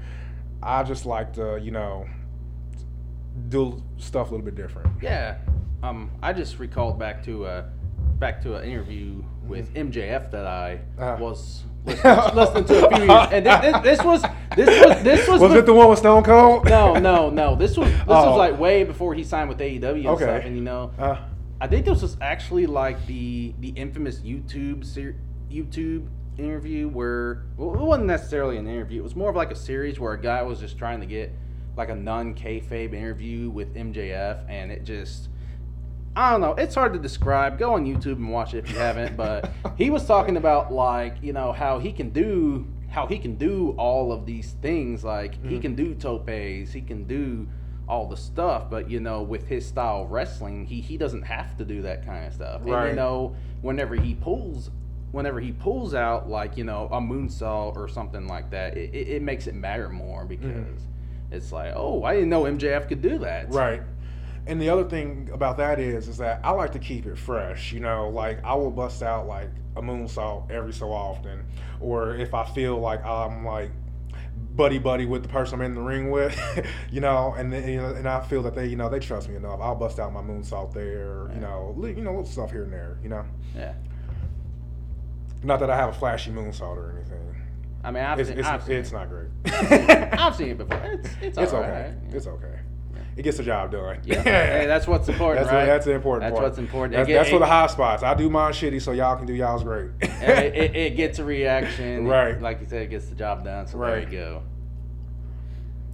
i 0.62 0.82
just 0.82 1.06
like 1.06 1.32
to 1.34 1.58
you 1.62 1.70
know 1.70 2.06
do 3.48 3.82
stuff 3.98 4.28
a 4.28 4.30
little 4.30 4.44
bit 4.44 4.54
different 4.56 4.88
Yeah. 5.02 5.36
Um, 5.82 6.10
I 6.22 6.32
just 6.32 6.58
recalled 6.58 6.98
back 6.98 7.22
to 7.24 7.44
uh, 7.44 7.64
back 8.18 8.40
to 8.42 8.56
an 8.56 8.64
interview 8.64 9.22
with 9.46 9.72
MJF 9.74 10.30
that 10.30 10.46
I 10.46 10.80
Uh. 10.98 11.16
was 11.20 11.62
listening, 11.84 12.34
listening 12.34 12.64
to 12.64 12.86
a 12.86 12.96
few 12.96 13.04
years, 13.04 13.28
and 13.30 13.46
this, 13.46 13.60
this, 13.60 13.82
this 13.98 14.04
was 14.04 14.22
this 14.56 14.84
was 14.86 15.02
this 15.04 15.28
was, 15.28 15.40
was 15.40 15.52
be- 15.52 15.58
it 15.58 15.66
the 15.66 15.74
one 15.74 15.88
with 15.90 15.98
stone 15.98 16.24
cold 16.24 16.64
no 16.64 16.94
no 16.94 17.28
no 17.30 17.54
this 17.54 17.76
was 17.76 17.88
this 17.90 18.00
Oh. 18.08 18.30
was 18.30 18.38
like 18.38 18.58
way 18.58 18.82
before 18.84 19.14
he 19.14 19.22
signed 19.22 19.48
with 19.50 19.58
AEW 19.58 19.82
and 19.96 20.06
Okay. 20.06 20.24
stuff, 20.24 20.44
and 20.44 20.56
you 20.56 20.62
know 20.62 20.90
uh, 20.98 21.18
I 21.60 21.66
think 21.66 21.86
this 21.86 22.02
was 22.02 22.16
actually 22.20 22.66
like 22.66 23.06
the 23.06 23.54
the 23.60 23.68
infamous 23.70 24.18
YouTube 24.20 24.84
ser- 24.84 25.16
YouTube 25.50 26.06
interview 26.38 26.88
where 26.88 27.44
well, 27.56 27.74
it 27.74 27.80
wasn't 27.80 28.06
necessarily 28.08 28.58
an 28.58 28.66
interview. 28.66 29.00
It 29.00 29.04
was 29.04 29.16
more 29.16 29.30
of 29.30 29.36
like 29.36 29.50
a 29.50 29.56
series 29.56 29.98
where 29.98 30.12
a 30.12 30.20
guy 30.20 30.42
was 30.42 30.60
just 30.60 30.76
trying 30.76 31.00
to 31.00 31.06
get 31.06 31.32
like 31.76 31.88
a 31.88 31.94
non 31.94 32.34
kayfabe 32.34 32.92
interview 32.94 33.48
with 33.50 33.74
MJF, 33.74 34.44
and 34.48 34.70
it 34.70 34.84
just 34.84 35.28
I 36.14 36.30
don't 36.32 36.40
know. 36.40 36.52
It's 36.54 36.74
hard 36.74 36.92
to 36.94 36.98
describe. 36.98 37.58
Go 37.58 37.74
on 37.74 37.84
YouTube 37.86 38.16
and 38.16 38.30
watch 38.30 38.54
it 38.54 38.64
if 38.64 38.70
you 38.70 38.78
haven't. 38.78 39.16
But 39.16 39.50
he 39.78 39.88
was 39.90 40.04
talking 40.06 40.36
about 40.36 40.72
like 40.72 41.16
you 41.22 41.32
know 41.32 41.52
how 41.52 41.78
he 41.78 41.92
can 41.92 42.10
do 42.10 42.66
how 42.88 43.06
he 43.06 43.18
can 43.18 43.34
do 43.36 43.74
all 43.78 44.12
of 44.12 44.26
these 44.26 44.52
things. 44.62 45.04
Like 45.04 45.42
he 45.44 45.56
Mhm. 45.56 45.62
can 45.62 45.74
do 45.74 45.94
topes, 45.94 46.72
he 46.72 46.80
can 46.82 47.04
do 47.04 47.48
all 47.88 48.06
the 48.06 48.16
stuff. 48.16 48.70
But 48.70 48.90
you 48.90 49.00
know, 49.00 49.22
with 49.22 49.46
his 49.46 49.66
style 49.66 50.02
of 50.02 50.10
wrestling, 50.10 50.66
he 50.66 50.80
he 50.80 50.96
doesn't 50.96 51.22
have 51.22 51.56
to 51.58 51.64
do 51.64 51.82
that 51.82 52.04
kind 52.04 52.26
of 52.26 52.34
stuff. 52.34 52.62
And 52.62 52.70
Right. 52.70 52.90
you 52.90 52.96
know, 52.96 53.34
whenever 53.62 53.94
he 53.94 54.14
pulls. 54.14 54.70
Whenever 55.12 55.40
he 55.40 55.52
pulls 55.52 55.94
out 55.94 56.28
like 56.28 56.58
you 56.58 56.64
know 56.64 56.88
a 56.90 57.00
moonsault 57.00 57.76
or 57.76 57.88
something 57.88 58.26
like 58.26 58.50
that, 58.50 58.76
it, 58.76 58.92
it, 58.92 59.08
it 59.08 59.22
makes 59.22 59.46
it 59.46 59.54
matter 59.54 59.88
more 59.88 60.26
mm-hmm. 60.26 60.28
because 60.28 60.80
it's 61.30 61.52
like, 61.52 61.72
oh, 61.74 62.02
I 62.02 62.14
didn't 62.14 62.28
know 62.28 62.42
MJF 62.42 62.88
could 62.88 63.00
do 63.00 63.18
that. 63.18 63.50
right 63.50 63.80
and 64.46 64.60
the 64.60 64.68
other 64.68 64.84
thing 64.84 65.28
about 65.32 65.56
that 65.56 65.78
is 65.78 66.08
is 66.08 66.16
that 66.16 66.40
i 66.44 66.50
like 66.50 66.72
to 66.72 66.78
keep 66.78 67.06
it 67.06 67.18
fresh 67.18 67.72
you 67.72 67.80
know 67.80 68.08
like 68.08 68.42
i 68.44 68.54
will 68.54 68.70
bust 68.70 69.02
out 69.02 69.26
like 69.26 69.50
a 69.76 69.82
moonsault 69.82 70.50
every 70.50 70.72
so 70.72 70.92
often 70.92 71.44
or 71.80 72.14
if 72.16 72.32
i 72.32 72.44
feel 72.44 72.78
like 72.78 73.04
i'm 73.04 73.44
like 73.44 73.70
buddy 74.56 74.78
buddy 74.78 75.04
with 75.06 75.22
the 75.22 75.28
person 75.28 75.60
I'm 75.60 75.66
in 75.66 75.74
the 75.74 75.80
ring 75.82 76.10
with, 76.10 76.34
you 76.90 77.00
know, 77.00 77.34
and 77.36 77.52
then, 77.52 77.68
you 77.68 77.76
know, 77.76 77.88
and 77.88 78.08
I 78.08 78.20
feel 78.22 78.42
that 78.44 78.54
they, 78.54 78.66
you 78.66 78.76
know, 78.76 78.88
they 78.88 78.98
trust 78.98 79.28
me 79.28 79.36
enough. 79.36 79.60
I'll 79.60 79.74
bust 79.74 79.98
out 80.00 80.12
my 80.12 80.22
moonsault 80.22 80.72
there, 80.72 81.26
Yeah. 81.28 81.34
you 81.34 81.40
know, 81.40 81.74
you 81.86 81.94
know, 82.04 82.10
little 82.10 82.24
stuff 82.24 82.50
here 82.50 82.64
and 82.64 82.72
there, 82.72 82.98
you 83.02 83.10
know. 83.10 83.24
Yeah. 83.54 83.74
Not 85.44 85.60
that 85.60 85.70
I 85.70 85.76
have 85.76 85.90
a 85.90 85.92
flashy 85.92 86.30
moonsault 86.30 86.76
or 86.76 86.92
anything. 86.96 87.22
I 87.84 87.90
mean, 87.90 88.02
I've 88.02 88.18
It's 88.18 88.30
seen, 88.30 88.38
it's, 88.38 88.48
I've 88.48 88.62
seen 88.64 88.76
it's 88.76 88.90
it. 88.90 88.94
not 88.94 89.08
great. 89.08 89.28
I've 90.18 90.34
seen 90.34 90.48
it 90.48 90.58
before. 90.58 90.82
It's 90.84 91.08
it's, 91.20 91.38
it's 91.38 91.52
all 91.52 91.60
okay. 91.60 91.70
right. 91.70 92.14
It's 92.14 92.26
okay. 92.26 92.58
It 93.16 93.22
gets 93.22 93.38
the 93.38 93.42
job 93.42 93.72
done. 93.72 94.00
Yeah. 94.04 94.22
hey, 94.22 94.66
that's 94.66 94.86
what's 94.86 95.08
important, 95.08 95.44
That's 95.46 95.52
right? 95.54 95.60
what, 95.62 95.66
that's 95.66 95.84
the 95.86 95.92
important 95.92 96.22
That's 96.24 96.32
part. 96.34 96.44
what's 96.44 96.58
important. 96.58 96.92
That's, 96.96 97.08
It 97.08 97.12
that's 97.14 97.28
get- 97.30 97.34
for 97.34 97.38
the 97.38 97.46
high 97.46 97.66
spots. 97.66 98.02
I 98.02 98.12
do 98.14 98.28
mine 98.28 98.52
shitty, 98.52 98.82
so 98.82 98.92
y'all 98.92 99.16
can 99.16 99.24
do 99.26 99.32
y'all's 99.32 99.62
great. 99.62 99.90
it, 100.02 100.54
it, 100.54 100.76
it 100.76 100.96
gets 100.96 101.18
a 101.18 101.24
reaction. 101.24 102.06
Right. 102.06 102.38
Like 102.40 102.60
you 102.60 102.66
said, 102.66 102.82
it 102.82 102.90
gets 102.90 103.06
the 103.06 103.14
job 103.14 103.42
done. 103.44 103.66
So 103.66 103.78
Right. 103.78 104.02
there 104.08 104.12
you 104.12 104.18
go. 104.18 104.42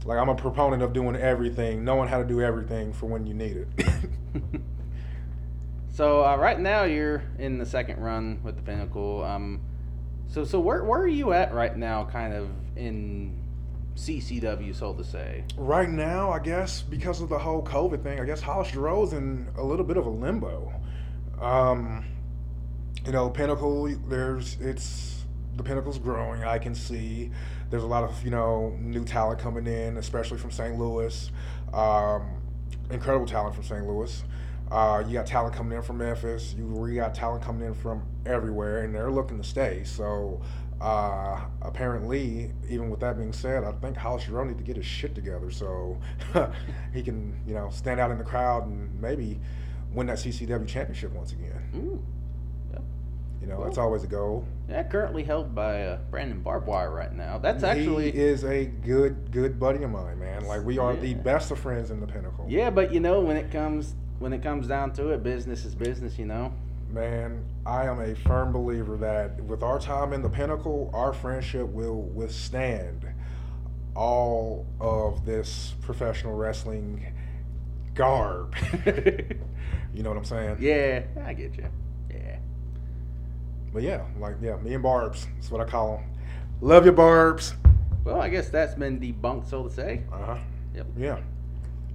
like 0.04 0.18
I'm 0.18 0.28
a 0.30 0.34
proponent 0.34 0.82
of 0.82 0.92
doing 0.92 1.14
everything, 1.14 1.84
knowing 1.84 2.08
how 2.08 2.18
to 2.18 2.24
do 2.26 2.40
everything 2.40 2.92
for 2.92 3.06
when 3.06 3.24
you 3.26 3.34
need 3.34 3.56
it. 3.56 3.68
So 5.94 6.24
uh, 6.24 6.36
right 6.36 6.58
now 6.58 6.84
you're 6.84 7.22
in 7.38 7.58
the 7.58 7.66
second 7.66 8.00
run 8.00 8.40
with 8.42 8.56
the 8.56 8.62
Pinnacle. 8.62 9.22
Um, 9.22 9.60
so 10.26 10.42
so 10.44 10.58
where 10.58 10.82
where 10.84 11.00
are 11.02 11.06
you 11.06 11.34
at 11.34 11.52
right 11.52 11.76
now, 11.76 12.04
kind 12.06 12.32
of 12.32 12.48
in 12.76 13.36
CCW, 13.96 14.74
so 14.74 14.94
to 14.94 15.04
say? 15.04 15.44
right 15.56 15.88
now, 15.88 16.30
I 16.30 16.38
guess 16.38 16.82
because 16.82 17.20
of 17.20 17.28
the 17.28 17.38
whole 17.38 17.62
COVID 17.62 18.02
thing, 18.02 18.20
I 18.20 18.24
guess 18.24 18.40
Hollis 18.40 18.68
Giroux's 18.68 19.12
in 19.12 19.48
a 19.56 19.62
little 19.62 19.84
bit 19.84 19.96
of 19.96 20.06
a 20.06 20.10
limbo. 20.10 20.72
Um, 21.40 22.04
you 23.04 23.12
know, 23.12 23.28
Pinnacle, 23.30 23.88
there's 24.08 24.56
it's 24.60 25.24
the 25.56 25.62
Pinnacle's 25.62 25.98
growing. 25.98 26.44
I 26.44 26.58
can 26.58 26.74
see 26.74 27.30
there's 27.70 27.82
a 27.82 27.86
lot 27.86 28.04
of 28.04 28.24
you 28.24 28.30
know 28.30 28.76
new 28.80 29.04
talent 29.04 29.40
coming 29.40 29.66
in, 29.66 29.96
especially 29.96 30.38
from 30.38 30.50
St. 30.50 30.78
Louis. 30.78 31.30
Um, 31.72 32.42
incredible 32.90 33.26
talent 33.26 33.54
from 33.54 33.64
St. 33.64 33.86
Louis. 33.86 34.22
Uh, 34.72 35.04
you 35.06 35.12
got 35.12 35.26
talent 35.26 35.54
coming 35.54 35.76
in 35.76 35.82
from 35.82 35.98
Memphis. 35.98 36.54
You 36.56 36.64
we 36.66 36.94
got 36.94 37.14
talent 37.14 37.44
coming 37.44 37.66
in 37.66 37.74
from 37.74 38.02
everywhere, 38.24 38.84
and 38.84 38.94
they're 38.94 39.10
looking 39.10 39.36
to 39.36 39.44
stay. 39.44 39.84
So 39.84 40.40
uh, 40.80 41.42
apparently, 41.60 42.50
even 42.70 42.88
with 42.88 43.00
that 43.00 43.18
being 43.18 43.34
said, 43.34 43.64
I 43.64 43.72
think 43.72 43.98
Hollis 43.98 44.22
Giroux 44.24 44.46
need 44.46 44.56
to 44.56 44.64
get 44.64 44.76
his 44.76 44.86
shit 44.86 45.14
together 45.14 45.50
so 45.50 45.98
he 46.94 47.02
can, 47.02 47.38
you 47.46 47.52
know, 47.52 47.68
stand 47.70 48.00
out 48.00 48.10
in 48.10 48.16
the 48.16 48.24
crowd 48.24 48.66
and 48.66 48.98
maybe 48.98 49.38
win 49.92 50.06
that 50.06 50.16
CCW 50.16 50.66
championship 50.66 51.12
once 51.12 51.32
again. 51.32 51.62
Ooh. 51.76 52.02
You 53.42 53.48
know, 53.48 53.56
Cool. 53.56 53.64
that's 53.64 53.78
always 53.78 54.04
a 54.04 54.06
goal. 54.06 54.46
Yeah, 54.68 54.84
currently 54.84 55.24
held 55.24 55.52
by 55.52 55.82
uh, 55.82 55.98
Brandon 56.12 56.40
Barbwire 56.44 56.94
right 56.94 57.12
now. 57.12 57.38
That's 57.38 57.64
actually 57.64 58.12
he 58.12 58.18
is 58.18 58.44
a 58.44 58.66
good, 58.66 59.32
good 59.32 59.58
buddy 59.58 59.82
of 59.82 59.90
mine, 59.90 60.20
man. 60.20 60.44
Like 60.46 60.64
we 60.64 60.78
are 60.78 60.94
the 60.94 61.14
best 61.14 61.50
of 61.50 61.58
friends 61.58 61.90
in 61.90 61.98
the 61.98 62.06
Pinnacle. 62.06 62.46
Yeah, 62.48 62.70
but 62.70 62.94
you 62.94 63.00
know 63.00 63.18
when 63.20 63.36
it 63.36 63.50
comes 63.50 63.96
when 64.22 64.32
it 64.32 64.42
comes 64.42 64.68
down 64.68 64.92
to 64.92 65.08
it, 65.08 65.22
business 65.22 65.64
is 65.64 65.74
business. 65.74 66.18
You 66.18 66.26
know. 66.26 66.52
Man, 66.90 67.44
I 67.66 67.86
am 67.86 68.00
a 68.00 68.14
firm 68.14 68.52
believer 68.52 68.96
that 68.98 69.42
with 69.44 69.62
our 69.62 69.78
time 69.78 70.12
in 70.12 70.22
the 70.22 70.28
pinnacle, 70.28 70.90
our 70.94 71.12
friendship 71.12 71.66
will 71.66 72.02
withstand 72.02 73.06
all 73.94 74.66
of 74.78 75.24
this 75.24 75.74
professional 75.82 76.34
wrestling 76.34 77.12
garb. 77.94 78.54
you 78.86 80.02
know 80.02 80.10
what 80.10 80.18
I'm 80.18 80.24
saying? 80.24 80.58
yeah, 80.60 81.02
I 81.24 81.32
get 81.32 81.56
you. 81.56 81.66
Yeah. 82.10 82.36
But 83.72 83.82
yeah, 83.82 84.04
like 84.18 84.36
yeah, 84.40 84.56
me 84.56 84.74
and 84.74 84.82
Barbs. 84.82 85.26
That's 85.34 85.50
what 85.50 85.60
I 85.60 85.64
call 85.64 85.96
them. 85.96 86.04
Love 86.60 86.84
you, 86.84 86.92
Barbs. 86.92 87.54
Well, 88.04 88.20
I 88.20 88.28
guess 88.28 88.50
that's 88.50 88.74
been 88.74 89.00
debunked, 89.00 89.48
so 89.48 89.64
to 89.66 89.74
say. 89.74 90.02
Uh 90.12 90.26
huh. 90.26 90.38
Yep. 90.74 90.86
Yeah. 90.96 91.20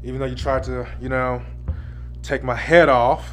Even 0.04 0.20
though 0.20 0.26
you 0.26 0.36
tried 0.36 0.63
to, 0.63 0.88
you 1.02 1.10
know, 1.10 1.42
take 2.21 2.43
my 2.43 2.56
head 2.56 2.89
off, 2.89 3.30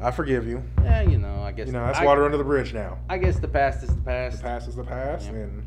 I 0.00 0.10
forgive 0.10 0.46
you. 0.46 0.62
yeah 0.82 1.02
you 1.02 1.18
know, 1.18 1.42
I 1.42 1.52
guess. 1.52 1.66
You 1.66 1.72
know, 1.72 1.84
that's 1.84 1.98
I, 1.98 2.04
water 2.04 2.24
under 2.24 2.38
the 2.38 2.44
bridge 2.44 2.72
now. 2.72 2.98
I 3.08 3.18
guess 3.18 3.38
the 3.38 3.48
past 3.48 3.82
is 3.82 3.94
the 3.94 4.02
past. 4.02 4.38
The 4.38 4.42
past. 4.42 4.68
is 4.68 4.76
the 4.76 4.84
past, 4.84 5.26
Yeah. 5.26 5.38
and 5.40 5.66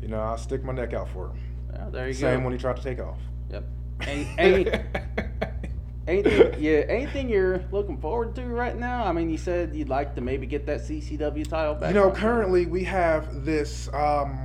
you 0.00 0.08
know, 0.08 0.20
I'll 0.20 0.38
stick 0.38 0.62
my 0.62 0.72
neck 0.72 0.92
out 0.92 1.08
for 1.08 1.30
him. 1.30 1.38
Well, 1.72 1.90
there 1.90 2.06
you 2.06 2.14
Same 2.14 2.22
go. 2.22 2.36
Same 2.36 2.44
when 2.44 2.52
he 2.52 2.58
tried 2.58 2.76
to 2.76 2.82
take 2.82 3.00
off. 3.00 3.18
Yep. 3.50 3.64
Any, 4.02 4.28
any, 4.38 4.70
anything, 6.06 6.54
yeah, 6.62 6.84
anything 6.88 7.28
you're 7.28 7.64
looking 7.70 7.96
forward 8.00 8.34
to 8.34 8.42
right 8.44 8.76
now? 8.76 9.04
I 9.04 9.12
mean, 9.12 9.30
you 9.30 9.38
said 9.38 9.74
you'd 9.74 9.88
like 9.88 10.14
to 10.16 10.20
maybe 10.20 10.46
get 10.46 10.66
that 10.66 10.80
CCW 10.80 11.46
title 11.48 11.74
back. 11.74 11.90
You 11.90 11.94
know, 11.94 12.10
currently 12.10 12.66
we 12.66 12.84
have 12.84 13.44
this. 13.44 13.88
Um, 13.94 14.38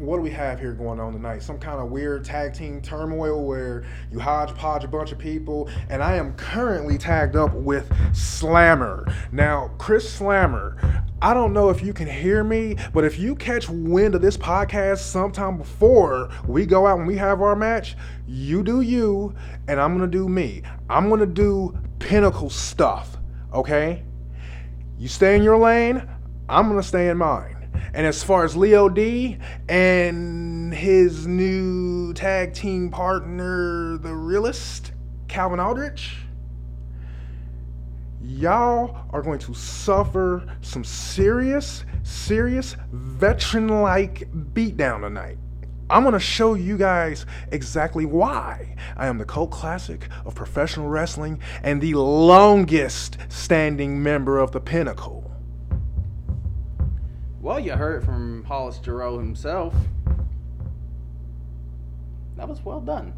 what 0.00 0.16
do 0.16 0.22
we 0.22 0.30
have 0.30 0.60
here 0.60 0.72
going 0.72 1.00
on 1.00 1.12
tonight? 1.12 1.42
Some 1.42 1.58
kind 1.58 1.80
of 1.80 1.90
weird 1.90 2.24
tag 2.24 2.54
team 2.54 2.80
turmoil 2.80 3.44
where 3.44 3.84
you 4.10 4.20
hodgepodge 4.20 4.84
a 4.84 4.88
bunch 4.88 5.12
of 5.12 5.18
people, 5.18 5.68
and 5.88 6.02
I 6.02 6.16
am 6.16 6.34
currently 6.34 6.98
tagged 6.98 7.36
up 7.36 7.52
with 7.54 7.92
Slammer. 8.14 9.06
Now, 9.32 9.70
Chris 9.78 10.10
Slammer, 10.10 11.04
I 11.20 11.34
don't 11.34 11.52
know 11.52 11.68
if 11.68 11.82
you 11.82 11.92
can 11.92 12.06
hear 12.06 12.44
me, 12.44 12.76
but 12.92 13.04
if 13.04 13.18
you 13.18 13.34
catch 13.34 13.68
wind 13.68 14.14
of 14.14 14.22
this 14.22 14.36
podcast 14.36 14.98
sometime 14.98 15.58
before 15.58 16.30
we 16.46 16.64
go 16.64 16.86
out 16.86 16.98
and 16.98 17.06
we 17.08 17.16
have 17.16 17.42
our 17.42 17.56
match, 17.56 17.96
you 18.26 18.62
do 18.62 18.80
you, 18.80 19.34
and 19.66 19.80
I'm 19.80 19.96
gonna 19.96 20.10
do 20.10 20.28
me. 20.28 20.62
I'm 20.88 21.08
gonna 21.08 21.26
do 21.26 21.76
pinnacle 21.98 22.50
stuff, 22.50 23.16
okay? 23.52 24.04
You 24.96 25.08
stay 25.08 25.34
in 25.34 25.42
your 25.42 25.58
lane, 25.58 26.08
I'm 26.48 26.68
gonna 26.68 26.82
stay 26.82 27.08
in 27.08 27.16
mine. 27.16 27.57
And 27.94 28.06
as 28.06 28.22
far 28.22 28.44
as 28.44 28.56
Leo 28.56 28.88
D 28.88 29.38
and 29.68 30.72
his 30.74 31.26
new 31.26 32.12
tag 32.14 32.54
team 32.54 32.90
partner, 32.90 33.98
the 33.98 34.14
realist, 34.14 34.92
Calvin 35.28 35.60
Aldrich, 35.60 36.16
y'all 38.22 39.06
are 39.10 39.22
going 39.22 39.38
to 39.40 39.54
suffer 39.54 40.46
some 40.60 40.84
serious, 40.84 41.84
serious 42.02 42.76
veteran 42.92 43.68
like 43.68 44.30
beatdown 44.52 45.00
tonight. 45.00 45.38
I'm 45.90 46.02
going 46.02 46.12
to 46.12 46.20
show 46.20 46.52
you 46.52 46.76
guys 46.76 47.24
exactly 47.50 48.04
why 48.04 48.76
I 48.96 49.06
am 49.06 49.16
the 49.16 49.24
cult 49.24 49.50
classic 49.50 50.08
of 50.26 50.34
professional 50.34 50.88
wrestling 50.88 51.40
and 51.62 51.80
the 51.80 51.94
longest 51.94 53.16
standing 53.30 54.02
member 54.02 54.38
of 54.38 54.52
the 54.52 54.60
pinnacle. 54.60 55.27
Well, 57.40 57.60
you 57.60 57.72
heard 57.72 58.02
it 58.02 58.04
from 58.06 58.44
Hollis 58.44 58.80
Giroux 58.84 59.18
himself. 59.18 59.74
That 62.36 62.48
was 62.48 62.64
well 62.64 62.80
done. 62.80 63.12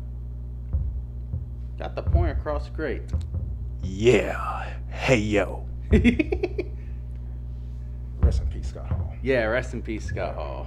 Got 1.78 1.94
the 1.94 2.02
point 2.02 2.30
across 2.30 2.68
great. 2.68 3.02
Yeah. 3.82 4.68
Hey, 4.88 5.16
yo. 5.18 5.66
Rest 8.20 8.42
in 8.42 8.48
peace, 8.48 8.68
Scott 8.68 8.86
Hall. 8.86 9.14
yeah, 9.22 9.44
rest 9.44 9.72
in 9.72 9.82
peace, 9.82 10.04
Scott 10.04 10.34
Hall. 10.34 10.66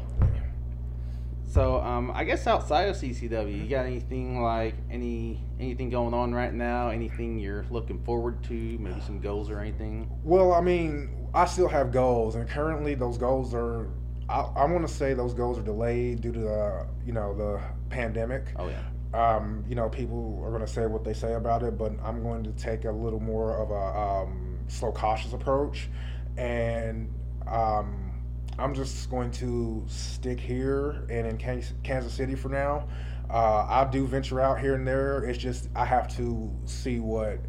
So, 1.46 1.80
um, 1.82 2.12
I 2.16 2.24
guess 2.24 2.48
outside 2.48 2.90
of 2.90 2.96
CCW, 2.96 3.62
you 3.64 3.70
got 3.70 3.86
anything 3.86 4.42
like 4.42 4.74
any 4.90 5.40
anything 5.60 5.92
going 5.92 6.16
on 6.16 6.34
right 6.34 6.52
now? 6.54 6.90
Anything 6.90 7.38
you're 7.38 7.64
looking 7.70 8.00
forward 8.04 8.44
to? 8.46 8.54
Maybe 8.54 9.00
some 9.02 9.20
goals 9.20 9.52
or 9.52 9.60
anything? 9.60 10.10
Well, 10.24 10.52
I 10.52 10.62
mean, 10.62 11.23
I 11.34 11.46
still 11.46 11.68
have 11.68 11.92
goals, 11.92 12.36
and 12.36 12.48
currently 12.48 12.96
those 12.96 13.18
goals 13.18 13.54
are. 13.54 13.90
I, 14.30 14.42
I 14.42 14.66
want 14.66 14.88
to 14.88 14.94
say 14.94 15.14
those 15.14 15.34
goals 15.34 15.58
are 15.58 15.64
delayed 15.64 16.22
due 16.22 16.32
to 16.32 16.40
the, 16.40 16.88
you 17.06 17.12
know, 17.12 17.36
the 17.36 17.62
pandemic. 17.90 18.54
Oh 18.56 18.70
yeah. 18.70 18.82
Um, 19.14 19.64
you 19.68 19.76
know, 19.76 19.90
people 19.90 20.42
are 20.44 20.50
going 20.50 20.66
to 20.66 20.72
say 20.72 20.88
what 20.88 21.04
they 21.04 21.14
say 21.14 21.34
about 21.34 21.62
it, 21.62 21.78
but 21.78 21.92
I'm 22.04 22.24
going 22.24 22.44
to 22.44 22.52
take 22.52 22.86
a 22.86 22.92
little 22.92 23.20
more 23.20 23.58
of 23.58 23.70
a 23.70 24.00
um, 24.00 24.58
slow, 24.68 24.92
cautious 24.92 25.34
approach, 25.34 25.90
and 26.38 27.14
um, 27.48 28.12
I'm 28.58 28.74
just 28.74 29.10
going 29.10 29.32
to 29.32 29.84
stick 29.88 30.40
here 30.40 31.06
and 31.10 31.28
in 31.28 31.62
Kansas 31.84 32.14
City 32.14 32.36
for 32.36 32.50
now. 32.50 32.88
Uh, 33.30 33.66
I 33.68 33.88
do 33.92 34.08
venture 34.08 34.40
out 34.40 34.60
here 34.60 34.76
and 34.76 34.88
there. 34.88 35.24
It's 35.24 35.38
just 35.38 35.70
I 35.76 35.86
have 35.86 36.08
to 36.18 36.52
see 36.66 37.00
what. 37.00 37.40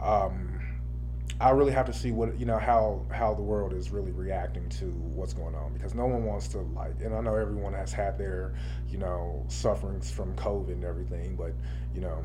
Um, 0.00 0.47
I 1.40 1.50
really 1.50 1.72
have 1.72 1.86
to 1.86 1.92
see 1.92 2.10
what 2.10 2.38
you 2.38 2.46
know 2.46 2.58
how 2.58 3.04
how 3.12 3.32
the 3.32 3.42
world 3.42 3.72
is 3.72 3.90
really 3.90 4.10
reacting 4.10 4.68
to 4.70 4.86
what's 4.86 5.32
going 5.32 5.54
on 5.54 5.72
because 5.72 5.94
no 5.94 6.06
one 6.06 6.24
wants 6.24 6.48
to 6.48 6.58
like 6.58 7.00
and 7.00 7.14
I 7.14 7.20
know 7.20 7.36
everyone 7.36 7.74
has 7.74 7.92
had 7.92 8.18
their 8.18 8.54
you 8.88 8.98
know 8.98 9.44
sufferings 9.46 10.10
from 10.10 10.34
COVID 10.34 10.72
and 10.72 10.84
everything 10.84 11.36
but 11.36 11.52
you 11.94 12.00
know 12.00 12.24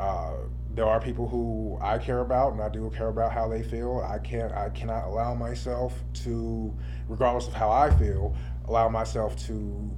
uh, 0.00 0.34
there 0.74 0.84
are 0.84 1.00
people 1.00 1.28
who 1.28 1.76
I 1.80 1.98
care 1.98 2.20
about 2.20 2.52
and 2.52 2.62
I 2.62 2.68
do 2.68 2.88
care 2.94 3.08
about 3.08 3.32
how 3.32 3.48
they 3.48 3.62
feel. 3.62 4.04
I 4.08 4.18
can't 4.18 4.52
I 4.52 4.70
cannot 4.70 5.04
allow 5.06 5.34
myself 5.34 5.94
to 6.24 6.74
regardless 7.08 7.46
of 7.46 7.54
how 7.54 7.70
I 7.70 7.90
feel 7.90 8.34
allow 8.66 8.88
myself 8.88 9.36
to 9.46 9.90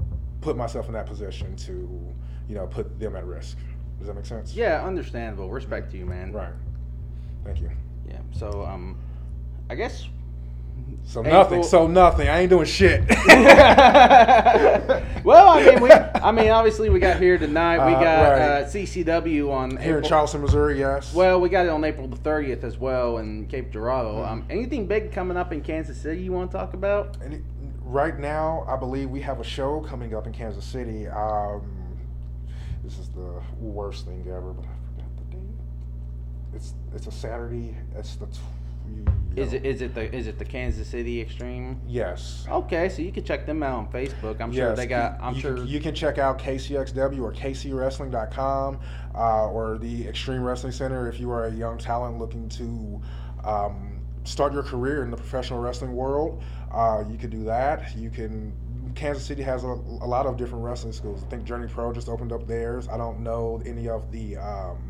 put 0.43 0.57
myself 0.57 0.87
in 0.87 0.93
that 0.93 1.07
position 1.07 1.57
to 1.57 2.15
you 2.49 2.55
know 2.55 2.67
put 2.67 2.99
them 2.99 3.17
at 3.17 3.25
risk. 3.25 3.57
Does 3.99 4.09
that 4.09 4.15
make 4.15 4.27
sense? 4.27 4.55
Yeah, 4.55 4.85
understandable. 4.85 5.51
Respect 5.51 5.91
to 5.93 5.97
you, 5.97 6.05
man. 6.05 6.33
right. 6.33 6.53
Thank 7.45 7.61
you 7.61 7.71
Yeah. 8.11 8.19
So, 8.33 8.65
um, 8.67 8.97
I 9.69 9.75
guess. 9.75 10.07
So 11.05 11.23
nothing. 11.23 11.61
cool. 11.61 11.69
So 11.69 11.87
nothing. 11.87 12.29
I 12.29 12.41
ain't 12.41 12.51
doing 12.51 12.67
shit. 12.67 13.03
well, 15.25 15.49
I 15.49 15.65
mean, 15.65 15.81
we. 15.81 15.91
I 15.91 16.33
mean, 16.33 16.49
obviously, 16.51 16.89
we 16.91 17.01
got 17.01 17.19
here 17.21 17.37
tonight. 17.39 17.85
We 17.87 17.95
Uh, 17.95 18.01
got 18.01 18.23
right. 18.31 18.41
uh, 18.41 18.65
CCW 18.67 19.51
on 19.53 19.77
Here 19.77 19.99
in 19.99 20.05
Charleston, 20.05 20.41
Missouri, 20.43 20.79
yes. 20.79 21.13
Well, 21.15 21.41
we 21.41 21.49
got 21.49 21.67
it 21.67 21.71
on 21.71 21.83
April 21.85 22.07
the 22.09 22.17
30th 22.17 22.63
as 22.65 22.79
well 22.79 23.19
in 23.19 23.47
Cape 23.47 23.71
Girardeau. 23.73 24.17
Mm-hmm. 24.23 24.33
Um, 24.33 24.45
anything 24.51 24.87
big 24.87 25.13
coming 25.13 25.37
up 25.37 25.53
in 25.53 25.61
Kansas 25.63 25.97
City 26.01 26.23
you 26.23 26.33
want 26.33 26.51
to 26.51 26.57
talk 26.57 26.75
about? 26.75 27.17
It- 27.23 27.43
right 27.83 28.19
now, 28.19 28.65
I 28.69 28.77
believe 28.77 29.11
we 29.11 29.21
have 29.23 29.41
a 29.41 29.45
show 29.45 29.81
coming 29.81 30.15
up 30.15 30.27
in 30.27 30.33
Kansas 30.33 30.65
City. 30.65 31.09
Um, 31.09 31.63
this 32.85 32.99
is 32.99 33.09
the 33.09 33.43
worst 33.59 34.07
thing 34.07 34.25
ever, 34.29 34.53
but 34.53 34.65
It's 36.55 36.75
it's 36.95 37.07
a 37.07 37.13
Saturday. 37.13 37.77
It's 37.97 38.17
the. 38.17 38.27
Tw- 38.27 38.39
Is 39.37 39.53
it 39.53 39.65
is 39.65 39.83
it 39.83 39.95
the 39.95 40.13
is 40.15 40.27
it 40.27 40.39
the 40.39 40.45
Kansas 40.45 40.89
City 40.89 41.21
Extreme? 41.21 41.81
Yes. 41.87 42.45
Okay, 42.51 42.89
so 42.89 43.03
you 43.03 43.13
can 43.13 43.23
check 43.25 43.47
them 43.47 43.63
out 43.63 43.79
on 43.79 43.87
Facebook. 43.93 44.41
I'm 44.41 44.53
sure 44.53 44.75
they 44.75 44.87
got. 44.87 45.19
you- 45.21 45.25
I'm 45.27 45.35
you, 45.35 45.41
sure. 45.41 45.65
you 45.65 45.81
can 45.81 45.95
check 45.95 46.19
out 46.19 46.39
KCXW 46.41 47.23
or 47.23 47.33
KCWrestling.com 47.33 48.81
uh, 49.15 49.47
or 49.49 49.79
the 49.79 50.09
Extreme 50.09 50.43
Wrestling 50.43 50.73
Center 50.73 51.09
if 51.09 51.21
you 51.21 51.31
are 51.31 51.47
a 51.47 51.53
young 51.53 51.79
talent 51.79 52.19
looking 52.19 52.49
to 52.51 53.01
um, 53.45 54.01
start 54.25 54.53
your 54.53 54.65
career 54.65 55.05
in 55.05 55.11
the 55.11 55.17
professional 55.17 55.61
wrestling 55.61 55.95
world. 55.95 56.43
Uh, 56.73 57.05
you 57.09 57.17
can 57.17 57.31
do 57.31 57.45
that. 57.45 57.97
You 57.97 58.11
can. 58.11 58.53
Kansas 58.97 59.25
City 59.25 59.43
has 59.43 59.63
a, 59.63 59.69
a 59.69 60.09
lot 60.09 60.27
of 60.27 60.37
different 60.37 60.65
wrestling 60.65 60.93
schools. 60.93 61.23
I 61.23 61.27
think 61.31 61.45
Journey 61.45 61.69
Pro 61.69 61.93
just 61.93 62.09
opened 62.09 62.33
up 62.33 62.49
theirs. 62.49 62.89
I 62.89 62.97
don't 62.97 63.21
know 63.21 63.63
any 63.65 63.89
of 63.89 64.11
the 64.11 64.37
um, 64.37 64.90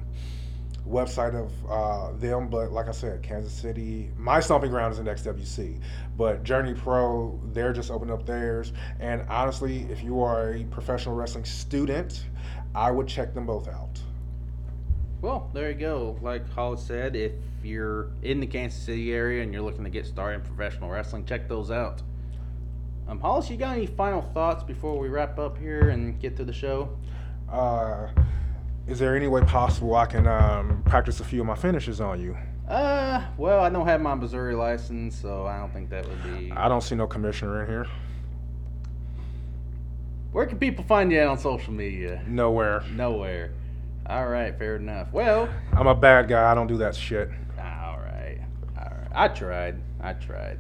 website 0.88 1.34
of 1.34 1.52
uh, 1.68 2.12
them, 2.18 2.48
but 2.48 2.72
like 2.72 2.88
I 2.88 2.92
said, 2.92 3.22
Kansas 3.22 3.52
City, 3.52 4.10
my 4.16 4.40
stomping 4.40 4.70
ground 4.70 4.92
is 4.92 4.98
in 4.98 5.06
XWC. 5.06 5.80
But 6.16 6.42
Journey 6.42 6.74
Pro, 6.74 7.40
they're 7.52 7.72
just 7.72 7.90
opening 7.90 8.14
up 8.14 8.26
theirs. 8.26 8.72
And 8.98 9.22
honestly, 9.28 9.86
if 9.90 10.02
you 10.02 10.22
are 10.22 10.54
a 10.54 10.64
professional 10.64 11.14
wrestling 11.14 11.44
student, 11.44 12.24
I 12.74 12.90
would 12.90 13.06
check 13.06 13.34
them 13.34 13.46
both 13.46 13.68
out. 13.68 14.00
Well, 15.22 15.50
there 15.52 15.70
you 15.70 15.76
go. 15.76 16.18
Like 16.22 16.50
Hollis 16.50 16.82
said, 16.82 17.14
if 17.14 17.32
you're 17.62 18.10
in 18.22 18.40
the 18.40 18.46
Kansas 18.46 18.80
City 18.80 19.12
area 19.12 19.42
and 19.42 19.52
you're 19.52 19.62
looking 19.62 19.84
to 19.84 19.90
get 19.90 20.06
started 20.06 20.36
in 20.36 20.40
professional 20.42 20.88
wrestling, 20.88 21.26
check 21.26 21.46
those 21.46 21.70
out. 21.70 22.00
Um, 23.06 23.20
Hollis, 23.20 23.50
you 23.50 23.56
got 23.56 23.76
any 23.76 23.86
final 23.86 24.22
thoughts 24.22 24.62
before 24.62 24.98
we 24.98 25.08
wrap 25.08 25.38
up 25.38 25.58
here 25.58 25.90
and 25.90 26.18
get 26.20 26.36
to 26.36 26.44
the 26.44 26.52
show? 26.52 26.96
Uh, 27.50 28.08
is 28.90 28.98
there 28.98 29.16
any 29.16 29.28
way 29.28 29.40
possible 29.42 29.94
I 29.94 30.04
can 30.04 30.26
um, 30.26 30.82
practice 30.84 31.20
a 31.20 31.24
few 31.24 31.40
of 31.40 31.46
my 31.46 31.54
finishes 31.54 32.00
on 32.00 32.20
you? 32.20 32.36
Uh, 32.68 33.24
well, 33.38 33.60
I 33.60 33.70
don't 33.70 33.86
have 33.86 34.00
my 34.00 34.14
Missouri 34.14 34.54
license, 34.54 35.16
so 35.16 35.46
I 35.46 35.58
don't 35.58 35.72
think 35.72 35.90
that 35.90 36.06
would 36.08 36.22
be. 36.24 36.50
I 36.50 36.68
don't 36.68 36.82
see 36.82 36.96
no 36.96 37.06
commissioner 37.06 37.62
in 37.62 37.68
here. 37.68 37.86
Where 40.32 40.44
can 40.46 40.58
people 40.58 40.84
find 40.84 41.10
you 41.12 41.20
on 41.20 41.38
social 41.38 41.72
media? 41.72 42.22
Nowhere. 42.26 42.82
Nowhere. 42.92 43.52
All 44.06 44.26
right, 44.26 44.56
fair 44.58 44.76
enough. 44.76 45.12
Well, 45.12 45.48
I'm 45.72 45.86
a 45.86 45.94
bad 45.94 46.28
guy. 46.28 46.50
I 46.50 46.54
don't 46.54 46.66
do 46.66 46.78
that 46.78 46.96
shit. 46.96 47.30
all 47.58 47.98
right, 47.98 48.38
all 48.76 48.84
right. 48.84 49.08
I 49.12 49.28
tried. 49.28 49.80
I 50.00 50.14
tried. 50.14 50.58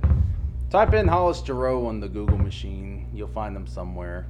Type 0.70 0.94
in 0.94 1.08
Hollis 1.08 1.42
Giroux 1.44 1.84
on 1.86 1.98
the 1.98 2.08
Google 2.08 2.38
machine. 2.38 3.08
You'll 3.12 3.28
find 3.28 3.56
them 3.56 3.66
somewhere. 3.66 4.26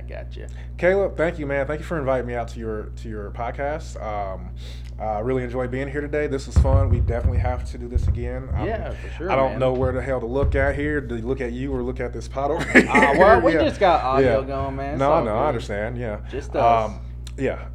Uh, 0.00 0.06
back 0.08 0.10
at 0.26 0.36
you. 0.36 0.46
Caleb, 0.78 1.16
thank 1.16 1.38
you, 1.38 1.46
man. 1.46 1.66
Thank 1.66 1.80
you 1.80 1.86
for 1.86 1.98
inviting 1.98 2.26
me 2.26 2.34
out 2.34 2.48
to 2.48 2.58
your 2.60 2.84
to 2.96 3.08
your 3.08 3.30
podcast. 3.32 4.00
Um, 4.02 4.50
I 4.98 5.20
really 5.20 5.42
enjoyed 5.44 5.70
being 5.70 5.88
here 5.88 6.02
today. 6.02 6.26
This 6.26 6.46
was 6.46 6.58
fun. 6.58 6.90
We 6.90 7.00
definitely 7.00 7.38
have 7.38 7.64
to 7.70 7.78
do 7.78 7.88
this 7.88 8.06
again. 8.06 8.50
I'm- 8.54 8.66
Yeah, 8.66 8.90
for 8.90 9.08
sure, 9.16 9.30
I 9.32 9.36
don't 9.36 9.52
man. 9.52 9.58
know 9.60 9.72
where 9.72 9.92
the 9.92 10.02
hell 10.02 10.20
to 10.20 10.26
look 10.26 10.54
at 10.54 10.74
here. 10.74 11.00
Do 11.00 11.16
you 11.16 11.22
look 11.26 11.40
at 11.40 11.52
you 11.52 11.72
or 11.74 11.82
look 11.82 12.00
at 12.00 12.12
this 12.12 12.28
pot 12.28 12.50
over 12.50 12.62
here? 12.70 12.86
Uh, 12.86 13.14
well, 13.18 13.40
we 13.40 13.52
Yeah. 13.54 13.64
just 13.64 13.80
got 13.80 14.04
audio 14.04 14.40
Yeah. 14.42 14.46
going, 14.46 14.76
man. 14.76 14.90
It's 14.94 14.98
No, 14.98 15.20
no, 15.20 15.24
good. 15.24 15.30
I 15.38 15.48
understand. 15.48 15.96
Yeah, 15.96 16.20
Just 16.28 16.54
us. 16.54 16.90
Um, 16.90 17.00
yeah, 17.38 17.68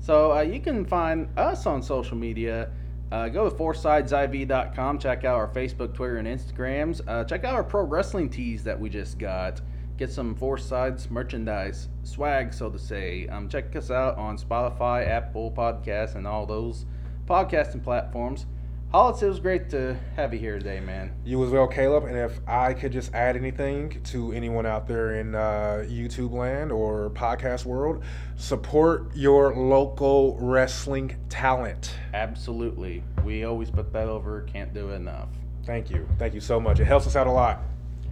So 0.00 0.32
uh, 0.36 0.40
you 0.40 0.58
can 0.60 0.84
find 0.84 1.28
us 1.38 1.64
on 1.66 1.80
social 1.80 2.16
media. 2.16 2.70
Uh, 3.12 3.28
go 3.28 3.48
to 3.48 3.54
foursidesiv.com. 3.54 4.98
Check 4.98 5.24
out 5.24 5.36
our 5.36 5.46
Facebook, 5.46 5.94
Twitter, 5.94 6.16
and 6.16 6.26
Instagrams. 6.26 7.00
Uh, 7.06 7.22
check 7.24 7.44
out 7.44 7.54
our 7.54 7.62
pro 7.62 7.82
wrestling 7.84 8.28
tees 8.28 8.64
that 8.64 8.78
we 8.80 8.88
just 8.88 9.16
got. 9.18 9.60
Get 10.02 10.10
some 10.10 10.34
Four 10.34 10.58
Sides 10.58 11.08
merchandise, 11.12 11.86
swag, 12.02 12.52
so 12.52 12.68
to 12.68 12.76
say. 12.76 13.28
Um, 13.28 13.48
check 13.48 13.76
us 13.76 13.88
out 13.88 14.18
on 14.18 14.36
Spotify, 14.36 15.06
Apple 15.06 15.52
Podcasts, 15.52 16.16
and 16.16 16.26
all 16.26 16.44
those 16.44 16.86
podcasting 17.24 17.84
platforms. 17.84 18.46
Hollis, 18.90 19.22
it 19.22 19.28
was 19.28 19.38
great 19.38 19.70
to 19.70 19.96
have 20.16 20.34
you 20.34 20.40
here 20.40 20.58
today, 20.58 20.80
man. 20.80 21.12
you 21.24 21.40
as 21.44 21.50
well, 21.50 21.68
Caleb. 21.68 22.06
And 22.06 22.16
if 22.16 22.40
I 22.48 22.74
could 22.74 22.90
just 22.90 23.14
add 23.14 23.36
anything 23.36 24.02
to 24.06 24.32
anyone 24.32 24.66
out 24.66 24.88
there 24.88 25.20
in 25.20 25.36
uh, 25.36 25.86
YouTube 25.88 26.32
land 26.32 26.72
or 26.72 27.10
podcast 27.10 27.64
world, 27.64 28.02
support 28.34 29.14
your 29.14 29.54
local 29.54 30.36
wrestling 30.40 31.16
talent. 31.28 31.94
Absolutely. 32.12 33.04
We 33.24 33.44
always 33.44 33.70
put 33.70 33.92
that 33.92 34.08
over. 34.08 34.40
Can't 34.52 34.74
do 34.74 34.88
it 34.88 34.94
enough. 34.94 35.28
Thank 35.64 35.90
you, 35.90 36.08
thank 36.18 36.34
you 36.34 36.40
so 36.40 36.58
much. 36.58 36.80
It 36.80 36.86
helps 36.86 37.06
us 37.06 37.14
out 37.14 37.28
a 37.28 37.30
lot. 37.30 37.62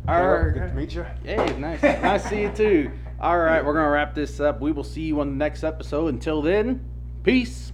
Right. 0.06 0.52
good 0.52 0.68
to 0.68 0.74
meet 0.74 0.94
you. 0.94 1.06
Hey, 1.24 1.56
nice. 1.58 1.82
nice 1.82 2.22
to 2.22 2.28
see 2.28 2.42
you 2.42 2.50
too. 2.50 2.90
All 3.20 3.38
right, 3.38 3.64
we're 3.64 3.74
going 3.74 3.84
to 3.84 3.90
wrap 3.90 4.14
this 4.14 4.40
up. 4.40 4.60
We 4.60 4.72
will 4.72 4.84
see 4.84 5.02
you 5.02 5.20
on 5.20 5.28
the 5.30 5.36
next 5.36 5.62
episode. 5.62 6.08
Until 6.14 6.40
then, 6.42 6.84
peace. 7.22 7.72